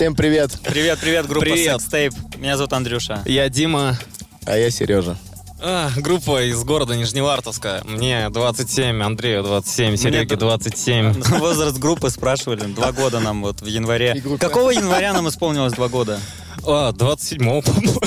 [0.00, 0.58] Всем привет.
[0.64, 1.78] Привет, привет, группа Привет.
[1.78, 2.38] Sextape.
[2.38, 3.22] Меня зовут Андрюша.
[3.26, 3.98] Я Дима,
[4.46, 5.18] А я Сережа.
[5.60, 7.82] А, группа из города Нижневартовска.
[7.84, 11.12] Мне 27, Андрею 27, Сереге Мне- 27.
[11.38, 12.62] Возраст группы спрашивали.
[12.62, 14.22] Два года нам вот в январе.
[14.40, 16.18] Какого января нам исполнилось два года?
[16.66, 18.00] А, 27 по-моему.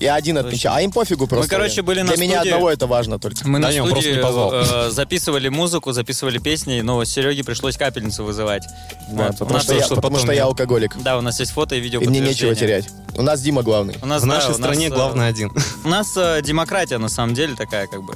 [0.00, 0.74] Я один отмечал.
[0.74, 1.48] А им пофигу просто.
[1.50, 2.50] короче, были на Для меня студии.
[2.52, 3.46] одного это важно только.
[3.46, 4.52] Мы на не, он просто студии не позвал.
[4.54, 8.64] э, записывали музыку, записывали песни, но Сереге пришлось капельницу вызывать.
[9.10, 9.34] Да, Вот.
[9.34, 10.96] У потому что, я, есть- что потому потом что я я- алкоголик.
[11.02, 12.88] Да, у нас есть фото и видео И мне нечего терять.
[13.14, 13.96] У нас Дима главный.
[14.02, 15.52] У нас, В да, нашей у нас, стране э, главный один.
[15.84, 18.14] У нас э, демократия на самом деле такая как бы.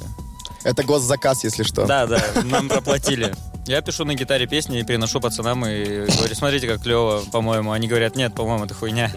[0.65, 1.85] Это госзаказ, если что.
[1.85, 3.33] Да, да, нам проплатили.
[3.67, 7.71] Я пишу на гитаре песни и переношу пацанам и говорю, смотрите, как клево, по-моему.
[7.71, 9.11] Они говорят, нет, по-моему, это хуйня.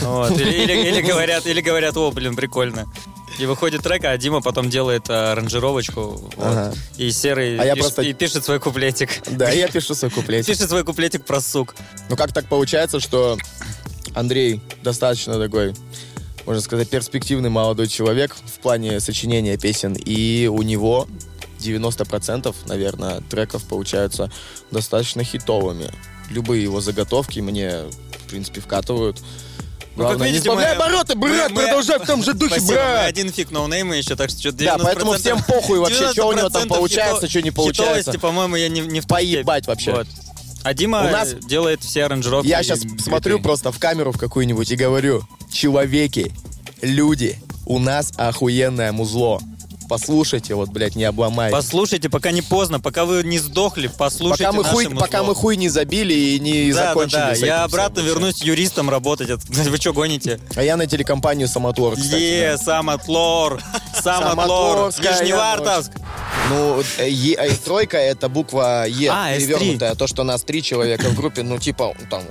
[0.00, 0.32] Вот.
[0.32, 2.86] Или, или- или говорят, или говорят, о, блин, прикольно.
[3.38, 6.02] И выходит трек, а Дима потом делает а, аранжировочку.
[6.02, 6.34] вот.
[6.38, 6.74] Ага.
[6.96, 9.10] И серый А я пиш- просто- и пишет свой куплетик.
[9.30, 10.46] Да, я пишу свой куплет.
[10.46, 11.74] Пишет свой куплетик про сук.
[12.08, 13.36] Ну как так получается, что
[14.14, 15.74] Андрей достаточно такой,
[16.46, 21.08] можно сказать, перспективный молодой человек в плане сочинения песен, и у него
[21.60, 24.30] 90%, наверное, треков получаются
[24.70, 25.90] достаточно хитовыми.
[26.30, 27.82] Любые его заготовки мне,
[28.24, 29.18] в принципе, вкатывают.
[29.96, 32.54] Ну, как Главное, видите, не сбавляй мы- обороты, брат, мы- продолжай в том же духе,
[32.56, 33.06] Спасибо, мы брат!
[33.06, 36.32] один фиг ноунейма еще, так что что-то Да, 90% поэтому всем похуй вообще, что у
[36.32, 37.98] него там 90% получается, хито- что не получается.
[38.00, 39.92] хитовости, по-моему, я не, не в Поебать вообще.
[39.92, 40.06] Вот.
[40.64, 42.48] А Дима У нас- делает все аранжировки.
[42.48, 43.04] Я сейчас биты.
[43.04, 45.22] смотрю просто в камеру в какую-нибудь и говорю,
[45.54, 46.32] человеки,
[46.82, 49.40] люди, у нас охуенное музло.
[49.86, 51.54] Послушайте, вот, блядь, не обломайте.
[51.54, 55.00] Послушайте, пока не поздно, пока вы не сдохли, послушайте пока, мы наше хуй, музло.
[55.00, 57.18] пока мы хуй не забили и не да, закончили.
[57.18, 57.34] да, да.
[57.34, 58.14] Я всем обратно вообще.
[58.14, 59.28] вернусь юристом работать.
[59.48, 60.40] Вы что, гоните?
[60.56, 62.14] А я на телекомпанию Самотлор, кстати.
[62.22, 62.58] Е, да.
[62.64, 63.62] Самотлор,
[64.02, 65.92] Самотлор, Нижневартовск.
[66.48, 69.38] Ну, э, Е- э, тройка это буква Е, А, S3.
[69.38, 69.94] перевернутая.
[69.96, 72.22] То, что нас три человека в группе, ну, типа, там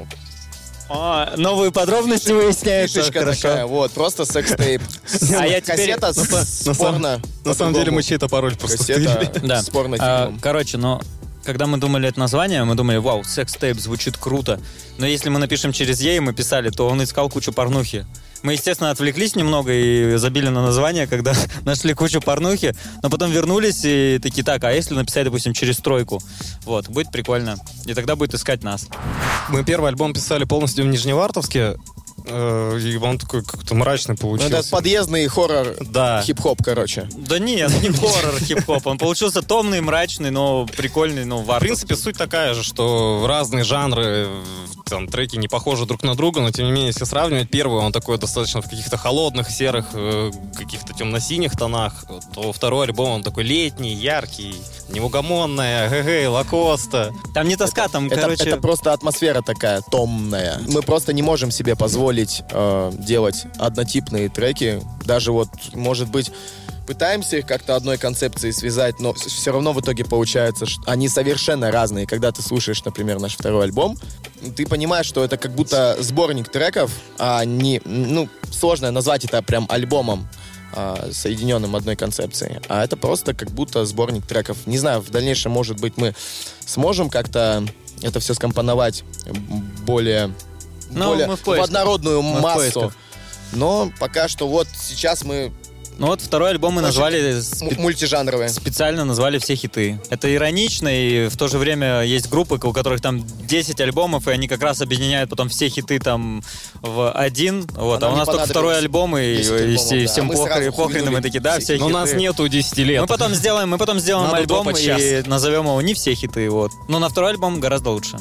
[0.90, 0.98] вот.
[0.98, 3.00] А, новые подробности выясняются.
[3.00, 3.42] Фишечка Хорошо.
[3.42, 4.82] такая, вот, просто секс-тейп.
[5.38, 7.22] А я теперь- Кассета с- на самом- спорно.
[7.46, 11.02] На самом деле мы чей-то пароль просто Кассета с порно А, короче, но
[11.44, 14.60] когда мы думали это название, мы думали, вау, секс-тейп звучит круто.
[14.98, 18.06] Но если мы напишем через Е, и мы писали, то он искал кучу порнухи.
[18.44, 23.82] Мы, естественно, отвлеклись немного и забили на название, когда нашли кучу порнухи, но потом вернулись
[23.86, 26.22] и такие, так, а если написать, допустим, через тройку?
[26.66, 27.58] Вот, будет прикольно.
[27.86, 28.88] И тогда будет искать нас.
[29.50, 31.78] Мы первый альбом писали полностью в Нижневартовске,
[32.26, 34.56] и он такой как-то мрачный Ну, получился.
[34.58, 36.22] это подъездный хоррор, Да.
[36.26, 37.08] хип-хоп, короче.
[37.18, 38.86] Да нет, не хоррор хип-хоп.
[38.88, 41.68] Он получился томный, мрачный, но прикольный, ну, В вартовский.
[41.88, 44.42] принципе, суть такая же, что разные жанры, э,
[44.90, 47.92] там, треки не похожи друг на друга, но тем не менее, если сравнивать, первый, он
[47.92, 53.44] такой достаточно в каких-то холодных, серых, э, каких-то темно-синих тонах, то второй альбом, он такой
[53.44, 54.56] летний, яркий,
[54.90, 57.12] неугомонная, гэ Лакоста.
[57.34, 58.44] Там не тоска, там, Это, короче...
[58.50, 60.60] это просто атмосфера такая томная.
[60.68, 64.82] Мы просто не можем себе позволить э, делать однотипные треки.
[65.06, 66.32] Даже вот, может быть,
[66.86, 71.72] пытаемся их как-то одной концепцией связать, но все равно в итоге получается, что они совершенно
[71.72, 72.06] разные.
[72.06, 73.98] Когда ты слушаешь, например, наш второй альбом,
[74.56, 79.66] ты понимаешь, что это как будто сборник треков, а не, ну, сложно назвать это прям
[79.70, 80.28] альбомом
[80.76, 82.60] а, соединенным одной концепцией.
[82.68, 84.58] А это просто как будто сборник треков.
[84.66, 86.16] Не знаю, в дальнейшем, может быть, мы
[86.66, 87.64] сможем как-то
[88.02, 89.04] это все скомпоновать
[89.86, 90.34] более,
[90.96, 91.68] Ну, более в поисках.
[91.68, 92.58] однородную Мы в массу.
[92.60, 92.96] поисках.
[93.52, 95.52] Но пока что вот сейчас мы
[96.00, 97.38] Ну вот второй альбом мы назвали...
[97.38, 98.50] спе- мультижанровые.
[98.50, 100.02] Специально назвали все хиты.
[100.10, 104.32] Это иронично, и в то же время есть группы, у которых там 10 альбомов, и
[104.32, 106.42] они как раз объединяют потом все хиты там
[106.82, 107.68] в один.
[107.76, 108.02] Вот.
[108.02, 110.12] А А, у нас только второй альбом, и, 10 и альбомов, все- да.
[110.12, 112.00] всем А похрен, похрен, и мы такие, да, все Но у хиты.
[112.00, 113.02] нас нету 10 лет.
[113.02, 115.28] Мы потом сделаем, мы потом сделаем Надо альбом и сейчас.
[115.28, 116.72] назовем его не все хиты, вот.
[116.88, 118.18] Но на второй альбом гораздо лучше.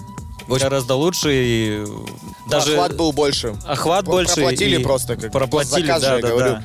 [0.49, 1.85] Гораздо лучше и
[2.49, 3.55] даже Охват был больше.
[3.67, 4.35] охват больше.
[4.35, 6.59] проплатили и- просто, как проплатили, да, да, говорю.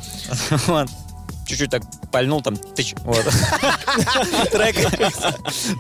[0.68, 0.86] да.
[1.48, 1.82] Чуть-чуть так
[2.12, 3.24] пальнул там, тыч, вот.
[4.52, 4.76] Трек,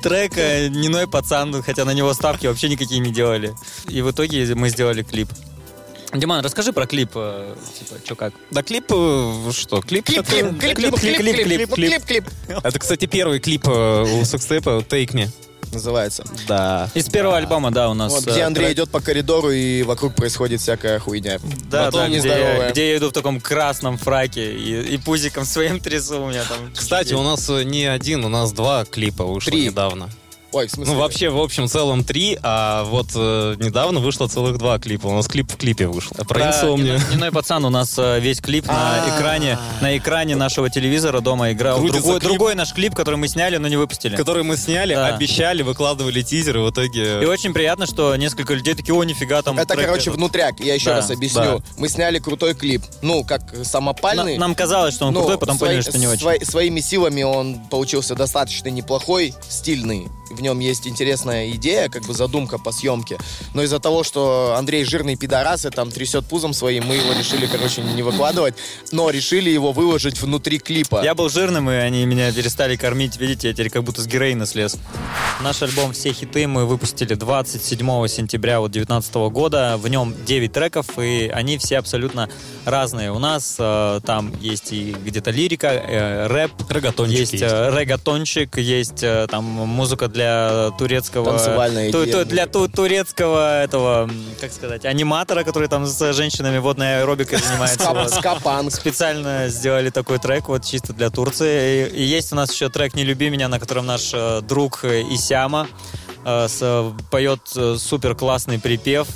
[0.01, 3.53] трек э, «Ниной пацан», хотя на него ставки вообще никакие не делали.
[3.89, 5.27] И в итоге мы сделали клип.
[6.13, 8.33] Диман, расскажи про клип, э, типа, что как?
[8.51, 10.05] Да клип, э, что, клип?
[10.05, 12.25] Клип, клип, клип, клип, клип, клип, клип, клип.
[12.47, 15.29] Это, кстати, первый клип э, у секстепа «Take Me»
[15.73, 16.23] называется.
[16.47, 16.89] Да.
[16.93, 17.37] Из первого да.
[17.39, 18.11] альбома, да, у нас.
[18.11, 18.77] Вот, где Андрей трек...
[18.77, 21.39] идет по коридору и вокруг происходит всякая хуйня.
[21.69, 22.71] Да, да, нездоровая.
[22.71, 26.43] где, где я иду в таком красном фраке и, и пузиком своим трясу у меня
[26.43, 26.71] там.
[26.73, 27.19] Кстати, чуть -чуть.
[27.19, 30.09] у нас не один, у нас два клипа ушло недавно.
[30.53, 30.93] Ой, в смысле...
[30.93, 35.07] Ну, вообще, в общем, целом три, а вот э, недавно вышло целых два клипа.
[35.07, 36.15] У нас клип в клипе вышел.
[36.25, 36.95] Про инсомнию.
[36.97, 39.09] Дневной- Дневной пацан у нас э, весь клип на А.
[39.17, 41.81] экране, на экране нашего телевизора дома играл.
[41.85, 44.15] Другой, другой наш клип, который мы сняли, но не выпустили.
[44.15, 45.07] Который мы сняли, Да.
[45.07, 47.27] обещали, выкладывали тизер, и в И итоге...
[47.27, 50.15] очень приятно, что несколько людей такие, о, нифига, там Это, короче, этот».
[50.15, 50.59] внутряк.
[50.61, 51.59] Я еще Да, раз объясню.
[51.59, 51.63] да.
[51.77, 52.83] Мы сняли крутой клип.
[53.01, 54.35] Ну, как самопальный.
[54.35, 56.21] На- Нам казалось, что он Ну, крутой, потом свои- поняли, что не очень.
[56.21, 60.07] свои- своими силами он получился достаточно неплохой, стильный.
[60.29, 63.17] В нем есть интересная идея, как бы задумка по съемке.
[63.53, 67.45] Но из-за того, что Андрей жирный пидорас и там трясет пузом своим, мы его решили,
[67.45, 68.55] короче, не выкладывать.
[68.91, 71.01] Но решили его выложить внутри клипа.
[71.03, 73.17] Я был жирным, и они меня перестали кормить.
[73.17, 74.77] Видите, я теперь как будто с героина слез.
[75.41, 79.77] Наш альбом «Все хиты» мы выпустили 27 сентября вот 2019 года.
[79.77, 82.29] В нем 9 треков, и они все абсолютно
[82.65, 83.11] разные.
[83.11, 87.43] У нас э, там есть и где-то лирика, э, рэп, Рогатончик есть, есть.
[87.45, 90.16] э, регатончик, есть э, там музыка для
[90.77, 91.25] турецкого...
[91.31, 94.09] Танцевальная ту- ту- для ту- турецкого этого,
[94.39, 97.89] как сказать, аниматора, который там с женщинами водной аэробикой занимается.
[97.91, 98.13] Вот.
[98.13, 98.73] Скапанг.
[98.73, 101.87] Специально сделали такой трек вот чисто для Турции.
[101.87, 104.83] И, и есть у нас еще трек «Не люби меня», на котором наш э, друг
[104.83, 105.67] э, Исяма
[106.25, 109.07] с- поет э, супер классный припев.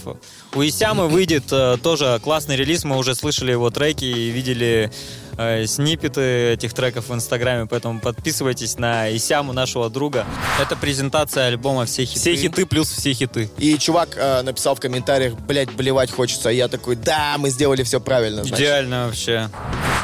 [0.53, 2.83] У Исямы выйдет э, тоже классный релиз.
[2.83, 4.91] Мы уже слышали его треки и видели
[5.37, 10.25] э, сниппеты этих треков в Инстаграме, поэтому подписывайтесь на Исяму, нашего друга.
[10.61, 12.19] Это презентация альбома «Все хиты».
[12.19, 13.49] Все хиты плюс все хиты.
[13.57, 16.49] И чувак э, написал в комментариях, блядь, блевать хочется.
[16.49, 18.43] А я такой, да, мы сделали все правильно.
[18.43, 18.59] значит».
[18.59, 19.49] Идеально вообще.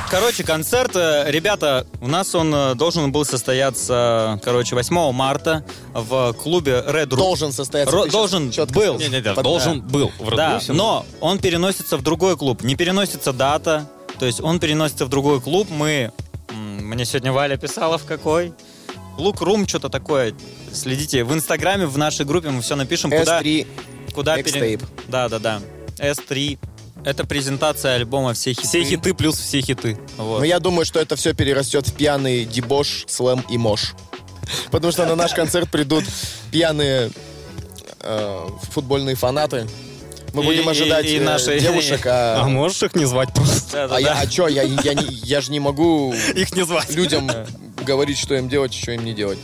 [0.09, 6.31] Короче, концерт, э, ребята, у нас он э, должен был состояться, короче, 8 марта в
[6.33, 7.17] клубе Red Room.
[7.17, 7.93] Должен состояться.
[7.93, 8.95] Ро- должен чётко был.
[8.95, 8.99] сказал.
[8.99, 10.11] Не-не-не, Под- должен был.
[10.17, 12.63] в Да, но он переносится в другой клуб.
[12.63, 15.67] Не переносится дата, то есть он переносится в другой клуб.
[15.69, 16.13] Мы,
[16.53, 18.53] мне сегодня Валя писала в какой.
[19.17, 20.33] Лук Рум, что-то такое.
[20.71, 23.67] Следите в Инстаграме, в нашей группе мы все напишем, куда, S3
[24.13, 24.79] куда пере-.
[25.09, 25.59] Да, да, да.
[25.97, 26.57] S3.
[27.07, 28.67] Это презентация альбома «Все хиты».
[28.67, 29.97] Все хиты плюс все хиты.
[30.17, 30.39] Вот.
[30.39, 33.93] Но я думаю, что это все перерастет в пьяный дебош, слэм и мош.
[34.71, 36.03] Потому что на наш концерт придут
[36.51, 37.09] пьяные
[38.01, 39.67] э, футбольные фанаты.
[40.33, 43.33] Мы И- будем и- ожидать и э, наши- девушек, а, А можешь их не звать
[43.33, 43.71] просто?
[43.71, 44.19] Да, да, а я, да.
[44.19, 46.89] а чё, я, я, не- я же не могу Их не звать.
[46.93, 47.31] людям
[47.85, 49.39] говорить, что им делать, что им не делать.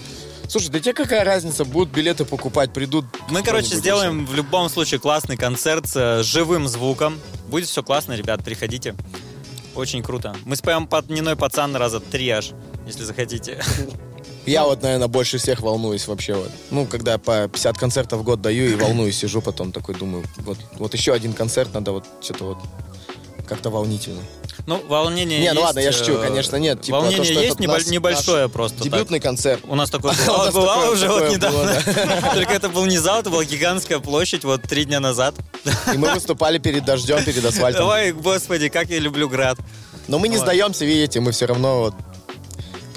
[0.48, 3.06] Слушай, да тебе какая разница, будут билеты покупать, придут...
[3.30, 7.20] Мы, короче, сделаем в любом случае классный концерт с э, живым звуком.
[7.48, 8.96] Будет все классно, ребят, приходите.
[9.76, 10.36] Очень круто.
[10.46, 12.52] Мы споем под Ниной пацан раза три аж,
[12.86, 13.54] если захотите.
[13.54, 13.98] еще.
[14.46, 16.34] Я вот, наверное, больше всех волнуюсь вообще.
[16.34, 16.52] Вот.
[16.70, 20.58] Ну, когда по 50 концертов в год даю и волнуюсь, сижу потом такой, думаю, вот,
[20.74, 22.58] вот еще один концерт надо вот что-то вот
[23.48, 24.22] как-то волнительно.
[24.66, 25.56] Ну, волнение Не, есть.
[25.56, 26.82] ну ладно, я шучу, э, конечно, нет.
[26.82, 28.78] Типа, волнение то, что есть небо- небольшое просто.
[28.78, 28.86] так.
[28.86, 29.62] Дебютный концерт.
[29.68, 31.82] У нас такое бывало, бывало уже вот недавно.
[32.34, 35.36] Только это был не зал, это была гигантская площадь вот три дня назад.
[35.94, 37.88] И мы выступали перед дождем, перед асфальтом.
[37.90, 39.58] Ой, господи, как я люблю град.
[40.08, 41.96] Но мы не сдаемся, видите, мы все равно вот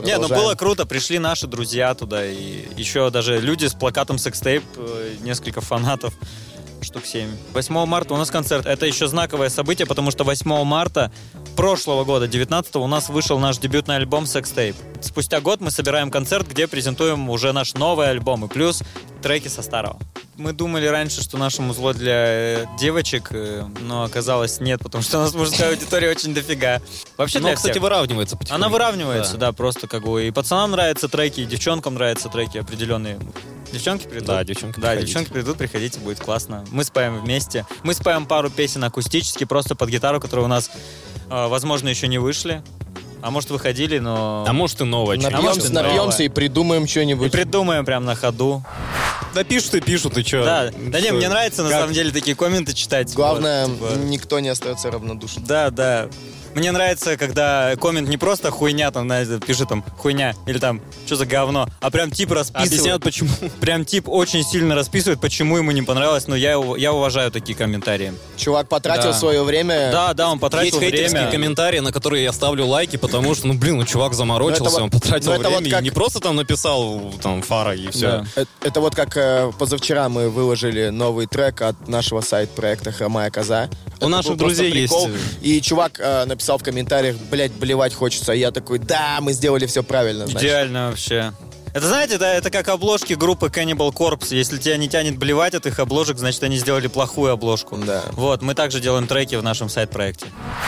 [0.04, 4.62] Не, ну было круто, пришли наши друзья туда, и еще даже люди с плакатом секстейп,
[4.76, 6.14] э, несколько фанатов,
[6.87, 7.29] штук 7.
[7.53, 8.65] 8 марта у нас концерт.
[8.67, 11.12] Это еще знаковое событие, потому что 8 марта
[11.56, 14.77] прошлого года, 19 у нас вышел наш дебютный альбом Секстейп.
[15.00, 18.83] Спустя год мы собираем концерт, где презентуем уже наш новый альбом и плюс
[19.23, 19.99] треки со старого.
[20.37, 25.19] Мы думали раньше, что наше музло для э, девочек, э, но оказалось нет, потому что
[25.19, 26.83] у нас мужская аудитория очень дофига.
[27.17, 28.65] Вообще Но, кстати, выравнивается потихоньку.
[28.65, 29.47] Она выравнивается, Да.
[29.47, 29.52] да.
[29.52, 33.19] просто как бы и пацанам нравятся треки, и девчонкам нравятся треки определенные.
[33.73, 34.26] Девчонки придут?
[34.28, 35.06] Да, девчонки, Да, приходите.
[35.06, 36.64] девчонки придут, приходите, будет классно.
[36.70, 37.66] Мы спаем вместе.
[37.82, 40.70] Мы спаем пару песен акустически, просто под гитару, которые у нас,
[41.30, 42.62] э, возможно, еще не вышли.
[43.23, 44.44] А может, выходили, но...
[44.46, 45.18] А может и новое.
[45.18, 45.42] что-нибудь.
[45.42, 45.88] может, Напьемся, и новое.
[45.96, 47.32] напьемся и придумаем И что-нибудь.
[47.32, 48.62] придумаем прям на ходу.
[49.35, 50.44] Да пишут и пишут, и что?
[50.44, 51.80] Да, да не, мне нравится на Как?
[51.80, 53.12] самом деле такие комменты читать.
[53.14, 55.44] Главное, Вот, типа, никто не остается равнодушным.
[55.44, 56.08] Да, да.
[56.56, 61.16] Мне нравится, когда коммент не просто хуйня, там, знаете, пишет там хуйня, или там, что
[61.16, 62.72] за говно, а прям тип расписывает.
[62.72, 63.28] Объясняют, почему.
[63.60, 68.14] Прям тип очень сильно расписывает, почему ему не понравилось, но я, я уважаю такие комментарии.
[68.38, 69.12] Чувак потратил Да.
[69.12, 69.90] свое время.
[69.92, 71.30] Да, да, он Есть потратил хейтерские время.
[71.30, 74.82] комментарии, на которые я ставлю лайки, потому что, ну, блин, ну, чувак заморочился, это вот-
[74.82, 77.90] он потратил ну, это время вот и как- не просто там написал там фара и
[77.90, 78.00] все.
[78.06, 78.25] Да.
[78.36, 83.68] Э- Это вот как э, позавчера мы выложили новый трек от нашего сайт-проекта «Хромая коза».
[83.96, 85.08] Это наших друзей прикол.
[85.08, 85.18] есть.
[85.42, 88.33] И чувак э, написал в комментариях, блядь, блевать хочется.
[88.33, 90.26] И я такой, да, мы сделали все правильно.
[90.26, 90.43] значит».
[90.43, 91.33] Идеально вообще.
[91.76, 94.35] Это, знаете, это, это как обложки группы Cannibal Corpse.
[94.35, 97.76] Если тебя не тянет блевать от их обложек, значит, они сделали плохую обложку.
[97.76, 98.03] Да.
[98.12, 100.25] Вот, мы также делаем треки в нашем сайт-проекте.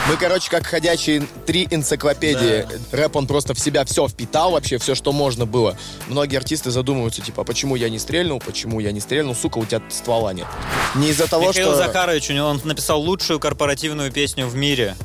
[0.07, 2.67] Мы, короче, как ходячие три энциклопедии.
[2.91, 5.75] Рэп, он просто в себя все впитал, вообще все, что можно было.
[6.09, 9.65] Многие артисты задумываются, типа, «А почему я не стрельнул, почему я не стрельнул, сука, у
[9.65, 10.45] тебя ствола нет.
[10.93, 11.77] Не из-за того, Михаил что...
[11.77, 14.95] Захарович, у него он написал лучшую корпоративную песню в мире.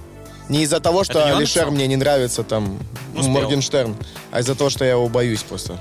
[0.48, 2.78] Не из-за того, что не Алишер мне не нравится, там, Ну,
[3.14, 3.32] ну, спел.
[3.32, 3.96] Моргенштерн,
[4.30, 5.78] а из-за того, что я его боюсь просто.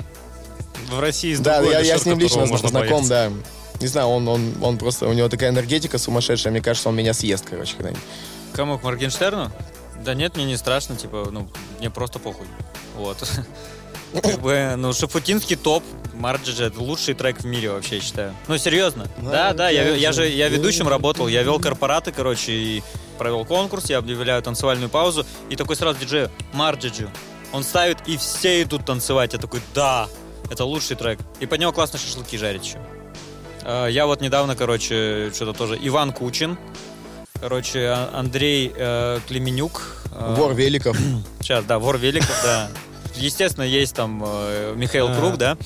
[0.90, 3.10] В России Да, другой я, я Алишер, с ним лично знаком, бояться.
[3.10, 3.32] да.
[3.82, 7.14] Не знаю, он, он, он просто, у него такая энергетика сумасшедшая, мне кажется, он меня
[7.14, 8.04] съест, короче, когда-нибудь.
[8.54, 9.52] Кому, к Моргенштерну?
[10.06, 12.46] Да нет, мне не страшно, типа, ну, мне просто похуй.
[12.96, 13.18] Вот.
[14.14, 18.36] Ну, Шафутинский топ, Марджиджи, это лучший трек в мире вообще, я считаю.
[18.48, 19.08] Ну, серьезно.
[19.18, 22.84] Да, да, я, я же, я ведущим работал, я вел корпораты, короче, и
[23.18, 27.10] провел конкурс, я объявляю танцевальную паузу, и такой сразу диджей Марджиджи.
[27.52, 29.34] Он ставит, и все идут танцевать.
[29.34, 30.08] Я такой, да,
[30.52, 31.20] это лучший трек.
[31.40, 32.80] И под него классно шашлыки жарить еще.
[33.64, 35.78] Э, Я вот недавно, короче, что-то тоже...
[35.82, 36.58] Иван Кучин,
[37.40, 39.98] короче, А- Андрей э, Клеменюк.
[40.12, 40.98] э, Вор великов.
[41.42, 42.70] Сейчас, да, вор великов, да.
[43.16, 45.16] Естественно, есть там э, Михаил А.
[45.16, 45.58] Круг, да?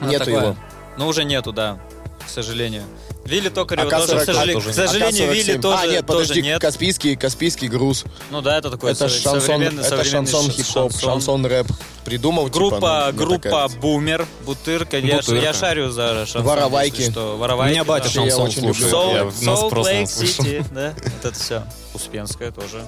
[0.00, 0.40] Ну, Нету такое.
[0.42, 0.56] его.
[0.96, 1.78] Ну, уже нету, да,
[2.26, 2.82] к сожалению.
[3.24, 5.60] Вилли Токарева АК-47 тоже, к, сожале- тоже к сожалению, Вилли АК-47.
[5.60, 6.60] тоже, А, нет, тоже подожди, нет.
[6.62, 8.04] Каспийский, Каспийский груз.
[8.30, 11.10] Ну да, это такой это сов- шансон, современный, это современный шансон хип-хоп, шансон.
[11.10, 11.66] шансон рэп.
[12.06, 13.68] Придумал, типа, Группа, ну, мне группа.
[13.82, 14.98] Бумер, Бутырка.
[14.98, 15.42] Я, Бутырка.
[15.44, 16.42] я шарю за шансон.
[16.44, 17.10] Воровайки.
[17.10, 17.34] Что.
[17.34, 17.72] У Воровайки.
[17.74, 18.10] меня батя да.
[18.10, 18.88] шансон очень люблю.
[18.88, 18.94] слушает.
[19.26, 20.04] Soul, Я Soul просто Lake.
[20.04, 21.62] City, да, вот это все.
[21.92, 22.82] Успенская тоже.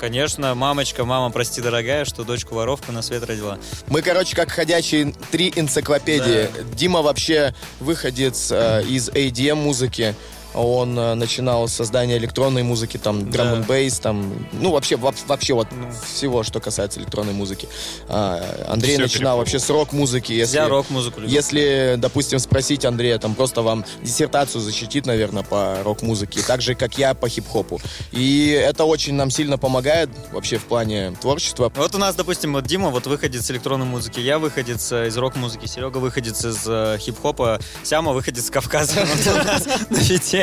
[0.00, 3.58] Конечно, мамочка, мама, прости, дорогая, что дочку воровка на свет родила.
[3.86, 6.48] Мы, короче, как ходячие три энциклопедии.
[6.74, 10.14] Дима вообще выходец э, из ADM музыки.
[10.54, 15.14] Он э, начинал с создания электронной музыки, там, драм н бейс, там, ну, вообще, во-
[15.26, 15.68] вообще вот
[16.12, 17.68] всего, что касается электронной музыки.
[18.08, 19.38] А, Андрей Всё начинал перепробовал.
[19.38, 20.32] вообще с рок-музыки.
[20.32, 21.32] Если, Я рок-музыку люблю.
[21.34, 26.98] Если, допустим, спросить Андрея, там просто вам диссертацию защитит, наверное, по рок-музыке, так же, как
[26.98, 27.80] я по хип-хопу.
[28.12, 31.72] И это очень нам сильно помогает вообще в плане творчества.
[31.76, 35.16] Вот у нас, допустим, вот Дима вот выходит с электронной музыки, я выходец э, из
[35.16, 38.94] рок-музыки, Серега выходит из э, хип-хопа, Сяма выходит с Кавказа.
[39.90, 40.39] На фите.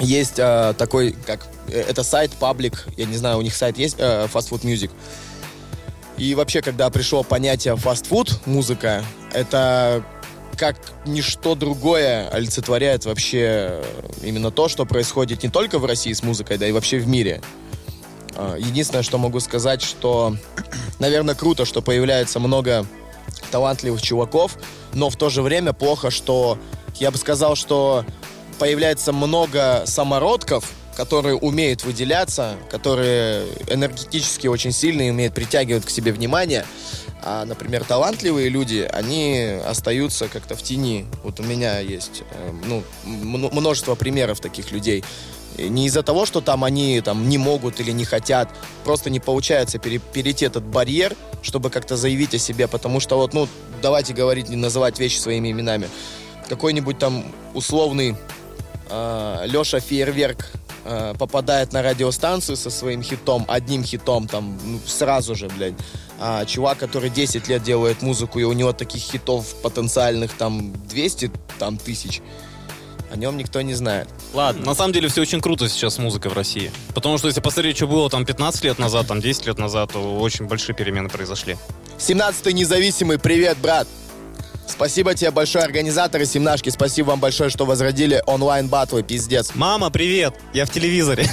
[0.00, 3.96] Есть э, такой, как, э, это сайт, паблик, я не знаю, у них сайт есть,
[3.98, 4.90] э, Fast Food Music.
[6.16, 10.04] И вообще, когда пришло понятие фастфуд, музыка, это
[10.56, 10.76] как
[11.06, 13.84] ничто другое олицетворяет вообще э,
[14.22, 17.40] именно то, что происходит не только в России с музыкой, да и вообще в мире.
[18.58, 20.34] Единственное, что могу сказать, что,
[20.98, 22.86] наверное, круто, что появляется много
[23.50, 24.56] талантливых чуваков,
[24.94, 26.58] но в то же время плохо, что
[26.98, 28.04] я бы сказал, что
[28.60, 36.66] появляется много самородков, которые умеют выделяться, которые энергетически очень сильные, умеют притягивать к себе внимание.
[37.22, 41.06] А, например, талантливые люди, они остаются как-то в тени.
[41.24, 45.04] Вот у меня есть э, ну, множество примеров таких людей.
[45.56, 48.50] Не из-за того, что там они там не могут или не хотят,
[48.84, 53.32] просто не получается пере- перейти этот барьер, чтобы как-то заявить о себе, потому что вот,
[53.32, 53.48] ну,
[53.80, 55.88] давайте говорить, не называть вещи своими именами.
[56.50, 57.24] Какой-нибудь там
[57.54, 58.16] условный
[59.46, 60.50] Леша Фейерверк
[60.84, 65.74] э, попадает на радиостанцию со своим хитом, одним хитом, там, ну, сразу же, блядь.
[66.18, 71.30] А чувак, который 10 лет делает музыку, и у него таких хитов потенциальных там 200
[71.58, 72.20] там, тысяч,
[73.12, 74.08] о нем никто не знает.
[74.34, 74.66] Ладно.
[74.66, 76.70] На самом деле все очень круто сейчас с музыкой в России.
[76.94, 80.18] Потому что если посмотреть, что было там 15 лет назад, там 10 лет назад, то
[80.18, 81.56] очень большие перемены произошли.
[81.98, 83.88] 17-й независимый, привет, брат!
[84.70, 86.70] Спасибо тебе большое, организаторы семнашки.
[86.70, 89.52] Спасибо вам большое, что возродили онлайн-батлы, пиздец.
[89.54, 90.34] Мама, привет!
[90.52, 91.28] Я в телевизоре.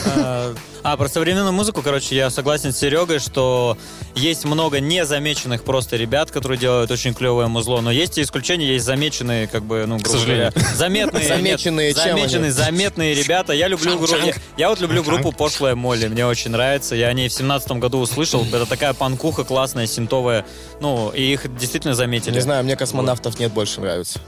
[0.90, 3.78] А, про современную музыку, короче, я согласен с Серегой, что
[4.16, 8.86] есть много незамеченных просто ребят, которые делают очень клевое музло, но есть и исключения, есть
[8.86, 13.52] замеченные, как бы, ну, грубо говоря, заметные, Замеченные нет, замеченные, заметные ребята.
[13.52, 17.14] Я люблю группу, я, я вот люблю группу Пошлая Молли, мне очень нравится, я о
[17.14, 20.46] ней в семнадцатом году услышал, это такая панкуха классная, синтовая,
[20.80, 22.36] ну, и их действительно заметили.
[22.36, 24.22] Не знаю, мне космонавтов нет больше нравится.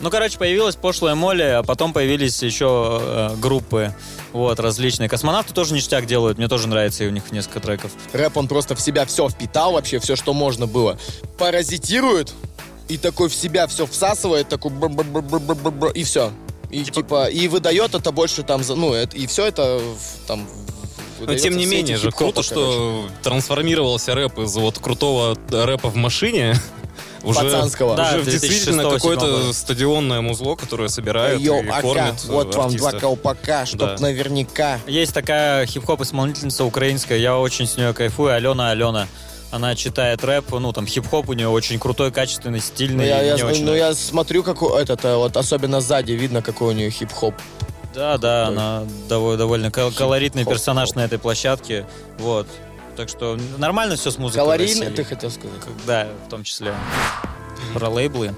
[0.00, 3.94] Ну, короче, появилась пошлая Молли, а потом появились еще э, группы,
[4.32, 5.10] вот, различные.
[5.10, 7.92] Космонавты тоже ништяк делают, мне тоже нравится, и у них несколько треков.
[8.12, 10.98] Рэп, он просто в себя все впитал, вообще все, что можно было.
[11.36, 12.32] Паразитирует
[12.88, 16.32] и такой в себя все всасывает, такой бр-бр-бр-бр-бр-бр, и все.
[16.70, 19.80] И типа, и выдает это больше там, ну, это, и все это
[20.26, 20.79] там в-
[21.26, 26.54] Но тем не менее же, круто, что трансформировался рэп из вот крутого рэпа в машине
[27.22, 27.96] уже, Пацанского.
[27.96, 32.54] Да, уже в 2006-2007 действительно какое-то стадионное музло, которое собирает Йоу, и ака, кормит вот
[32.54, 33.96] вам два колпака, чтоб Да.
[33.98, 34.78] наверняка.
[34.86, 39.06] Есть такая хип-хоп исполнительница украинская, я очень с нее кайфую, Алена Алена.
[39.52, 43.08] Она читает рэп, ну, там, хип-хоп у нее очень крутой, качественный, Ну, стильный.
[43.08, 46.12] я, и я, мне очень ну, я смотрю, как у- этот, э, вот особенно сзади
[46.12, 47.34] видно, какой у нее хип-хоп.
[47.94, 48.64] Да, да, Крутой.
[48.64, 50.54] она довольно, довольно кол- колоритный Хип-хоп.
[50.54, 51.86] персонаж на этой площадке.
[52.18, 52.46] Вот.
[52.96, 54.58] Так что нормально все с музыкой.
[54.58, 54.84] России.
[54.90, 55.50] ты хотел сказать?
[55.86, 56.74] Да, в том числе.
[57.74, 58.34] Про лейблы.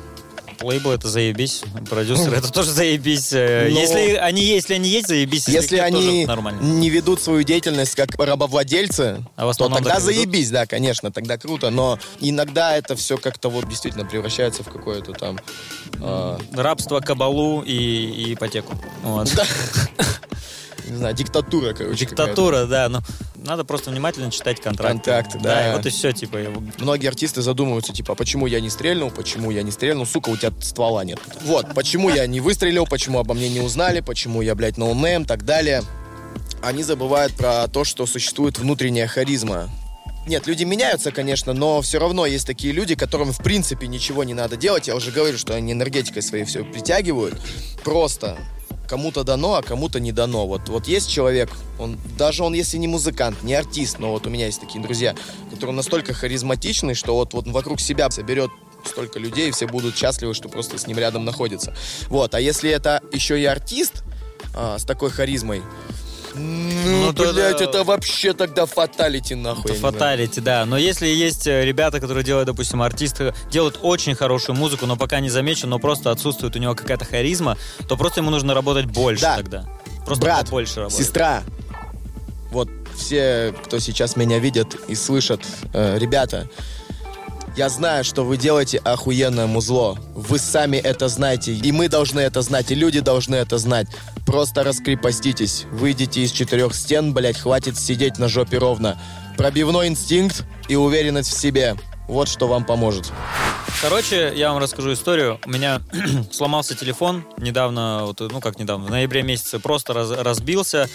[0.61, 3.33] Лейблы это заебись, продюсеры это тоже заебись.
[3.33, 5.49] Э, Но- Если они есть, если они есть, заебись.
[5.49, 6.27] Если тоже они
[6.61, 10.05] не ведут свою деятельность как рабовладельцы, А то тогда и ведут?
[10.15, 11.71] заебись, да, конечно, тогда круто.
[11.71, 15.39] Но иногда это все как-то вот действительно превращается в какое-то там...
[16.01, 18.75] э, Рабство, кабалу и, и ипотеку.
[19.03, 19.29] Вот.
[20.89, 22.07] не знаю, диктатура, короче.
[22.07, 22.89] Диктатура, да.
[22.89, 23.01] Ну,
[23.37, 24.95] надо просто внимательно читать контракты.
[24.95, 25.73] Контракты, да.
[25.73, 26.39] и вот и все, типа.
[26.79, 30.37] Многие артисты задумываются, типа, а почему я не стрельнул, почему я не стрельнул, сука, у
[30.37, 31.21] тебя ствола нет.
[31.45, 35.45] Вот, почему я не выстрелил, почему обо мне не узнали, почему я, блядь, no-name, так
[35.45, 35.83] далее.
[36.63, 39.69] Они забывают про то, что существует внутренняя харизма.
[40.27, 44.35] Нет, люди меняются, конечно, но все равно есть такие люди, которым в принципе ничего не
[44.35, 44.87] надо делать.
[44.87, 47.41] Я уже говорю, что они энергетикой своей все притягивают.
[47.83, 48.39] Просто
[48.89, 50.47] кому-то дано, а кому-то не дано.
[50.47, 54.31] Вот, вот есть человек, он, даже он, если не музыкант, не артист, но вот у
[54.31, 55.15] меня есть такие друзья,
[55.51, 58.51] которые настолько харизматичны, что вот, вот вокруг себя соберет
[58.85, 61.75] столько людей, все будут счастливы, что просто с ним рядом находятся.
[62.09, 64.03] Вот, а если это еще и артист
[64.55, 65.63] а, с такой харизмой,
[66.35, 67.65] ну, Ну, блядь, да.
[67.65, 69.71] это вообще тогда фаталити, нахуй.
[69.71, 70.65] Это фаталити, да.
[70.67, 75.21] Но если есть э, ребята, которые делают, допустим, артисты, делают очень хорошую музыку, но пока
[75.21, 77.57] не замечен, но просто отсутствует у него какая-то харизма,
[77.89, 79.37] то просто ему нужно работать больше Да.
[79.37, 79.65] тогда.
[80.07, 80.99] Просто Брат, больше работать.
[80.99, 81.43] Сестра.
[82.51, 85.41] Вот все, кто сейчас меня видят и слышат,
[85.73, 86.49] э, ребята,
[87.57, 89.99] я знаю, что вы делаете охуенное музло.
[90.15, 93.89] Вы сами это знаете, и мы должны это знать, и люди должны это знать.
[94.27, 99.01] Просто раскрепоститесь, выйдите из четырех стен, блять, хватит сидеть на жопе ровно.
[99.37, 101.77] Пробивной инстинкт и уверенность в себе.
[102.09, 103.11] Вот что вам поможет.
[103.81, 105.41] Короче, я вам расскажу историю.
[105.47, 105.81] У меня
[106.31, 110.89] сломался телефон недавно, вот, ну как недавно, в ноябре месяце просто раз- разбился.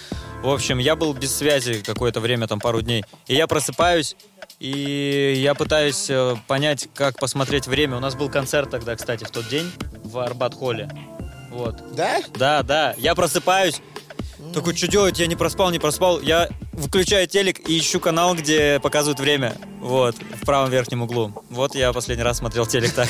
[0.44, 3.04] В общем, я был без связи какое-то время, там пару дней.
[3.28, 4.16] И я просыпаюсь,
[4.60, 7.98] и я пытаюсь э, понять, как посмотреть время.
[7.98, 9.72] У нас был концерт тогда, кстати, в тот день
[10.04, 10.90] в Арбат-холле.
[11.58, 11.96] Вот.
[11.96, 12.22] Да?
[12.36, 12.94] Да, да.
[13.00, 13.82] Я просыпаюсь.
[14.54, 15.18] Такой, что делать?
[15.20, 16.22] Я не проспал, не проспал.
[16.22, 19.58] Я выключаю телек и ищу канал, где показывают время.
[19.82, 21.34] Вот, в правом верхнем углу.
[21.50, 23.10] Вот я последний раз смотрел телек так.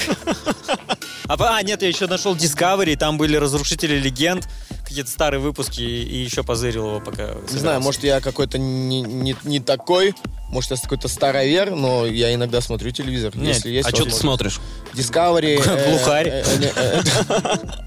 [1.28, 4.48] А, а, нет, я еще нашел Discovery, там были разрушители легенд,
[4.86, 7.24] какие-то старые выпуски, и еще позырил его пока.
[7.24, 7.80] Не знаю, собирался.
[7.82, 10.16] может, я какой-то не, не, не такой,
[10.48, 13.36] может, я какой-то старовер, но я иногда смотрю телевизор.
[13.36, 14.62] Нет, Если есть А что ты смотришь?
[14.94, 15.62] Discovery.
[15.66, 17.84] э, Глухарь.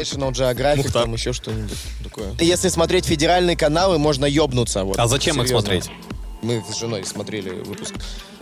[0.00, 1.02] National Geographic, Мухтар.
[1.02, 2.28] там еще что-нибудь такое.
[2.38, 4.84] Если смотреть федеральные каналы, можно ёбнуться.
[4.84, 5.60] Вот, А зачем их Серьезно.
[5.60, 5.90] смотреть?
[6.42, 7.94] Мы с женой смотрели выпуск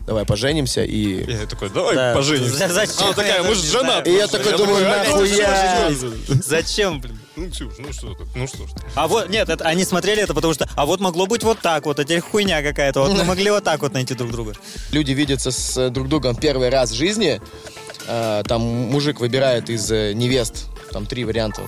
[0.06, 1.24] «Давай поженимся» и...
[1.32, 2.12] Я такой, давай Да.
[2.14, 2.68] поженимся.
[2.68, 3.04] За- Зачем?
[3.06, 4.10] Она такая, мы же женаты.
[4.12, 5.90] И я такой думаю, нахуя?
[6.28, 7.18] Зачем, блин?
[7.36, 8.24] Ну, Ксюш, ну что ты?
[8.34, 8.70] Ну что ж?
[8.94, 11.86] А вот, нет, это, они смотрели это, потому что, а вот могло быть вот так
[11.86, 14.52] вот, а теперь хуйня какая-то, вот мы могли вот так вот найти друг друга.
[14.92, 17.40] Люди видятся с э, друг другом первый раз в жизни.
[18.06, 21.62] Э, Там мужик выбирает из э, невест, там три варианта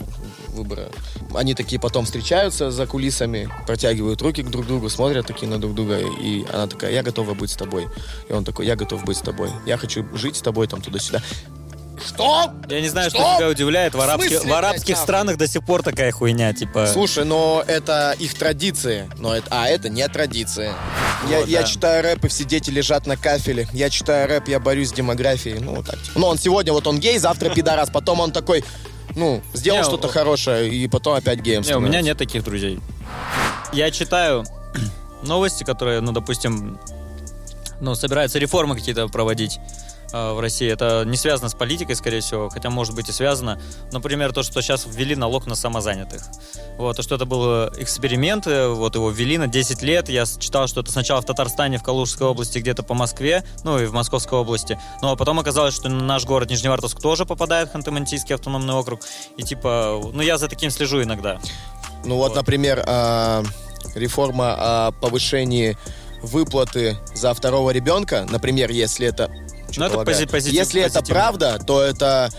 [0.50, 0.88] выбора.
[1.34, 5.74] Они такие потом встречаются за кулисами, протягивают руки к друг другу, смотрят такие на друг
[5.74, 7.88] друга, и она такая, я готова быть с тобой.
[8.28, 9.50] И он такой, я готов быть с тобой.
[9.66, 11.20] Я хочу жить с тобой там туда-сюда.
[12.06, 12.52] Что?
[12.68, 13.36] Я не знаю, что, Что?
[13.38, 13.94] тебя удивляет.
[13.94, 16.86] В, В арабских- смысле, в арабских блядь, странах до сих пор такая хуйня, типа...
[16.86, 19.10] Слушай, но это их традиции.
[19.18, 20.70] Но это, а это не традиции.
[21.30, 21.66] я, Вот, я да.
[21.66, 23.66] читаю рэп, и все дети лежат на кафеле.
[23.72, 25.58] Я читаю рэп, я борюсь с демографией.
[25.58, 26.00] Ну, вот так.
[26.02, 26.18] типа.
[26.20, 27.88] Ну, он сегодня, вот он гей, завтра пидорас.
[27.90, 28.62] Потом он такой,
[29.16, 32.78] ну, сделал что-то хорошее, и потом опять геем Не, у меня нет таких друзей.
[33.72, 34.44] Я читаю
[35.22, 36.78] новости, которые, ну, допустим,
[37.80, 39.58] ну, собираются реформы какие-то проводить
[40.12, 40.70] в России.
[40.70, 43.60] Это не связано с политикой, скорее всего, хотя, может быть, и связано.
[43.92, 46.22] Например, то, что сейчас ввели налог на самозанятых.
[46.78, 50.08] Вот, то, что это был э, эксперимент, э, вот его ввели на 10 лет.
[50.08, 53.86] Я читал, что это сначала в Татарстане, в Калужской области, где-то по Москве, ну, и
[53.86, 54.78] в Московской области.
[55.02, 59.00] Ну, а потом оказалось, что наш город Нижневартовск тоже попадает в Ханты-Мансийский автономный округ.
[59.36, 61.40] И, типа, ну, я за таким слежу иногда.
[62.04, 62.36] Ну, вот, Вот.
[62.36, 63.42] например, а,
[63.94, 64.54] реформа
[64.88, 65.76] о повышении
[66.22, 69.30] выплаты за второго ребенка, например, если это...
[69.70, 71.20] что Ну, это пози- позитив- Если это позитивно.
[71.20, 72.30] правда, то это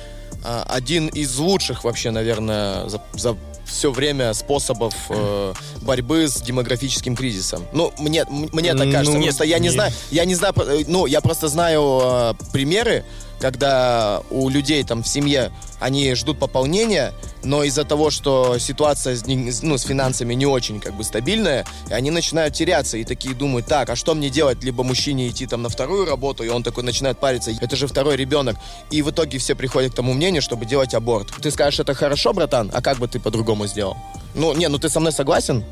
[0.43, 3.35] а, один из лучших вообще, наверное, за, за
[3.65, 7.65] все время способов э, борьбы с демографическим кризисом.
[7.73, 9.17] Ну, мне, мне так Ну, кажется.
[9.17, 10.53] нет, просто я не не- знаю, я не знаю,
[10.87, 13.03] ну, я просто знаю э, примеры,
[13.41, 17.13] когда у людей там в семье они ждут пополнения,
[17.43, 19.23] но из-за того, что ситуация с,
[19.61, 23.67] ну, с финансами не очень как бы стабильная, и они начинают теряться и такие думают,
[23.67, 24.63] так, а что мне делать?
[24.63, 28.15] Либо мужчине идти там на вторую работу, и он такой начинает париться, это же второй
[28.17, 28.57] ребенок.
[28.91, 31.29] И в итоге все приходят к тому мнению, чтобы делать аборт.
[31.41, 33.95] Ты скажешь, это хорошо, братан, а как бы ты по-другому сделал?
[34.35, 35.63] Ну, не, ну ты со мной согласен,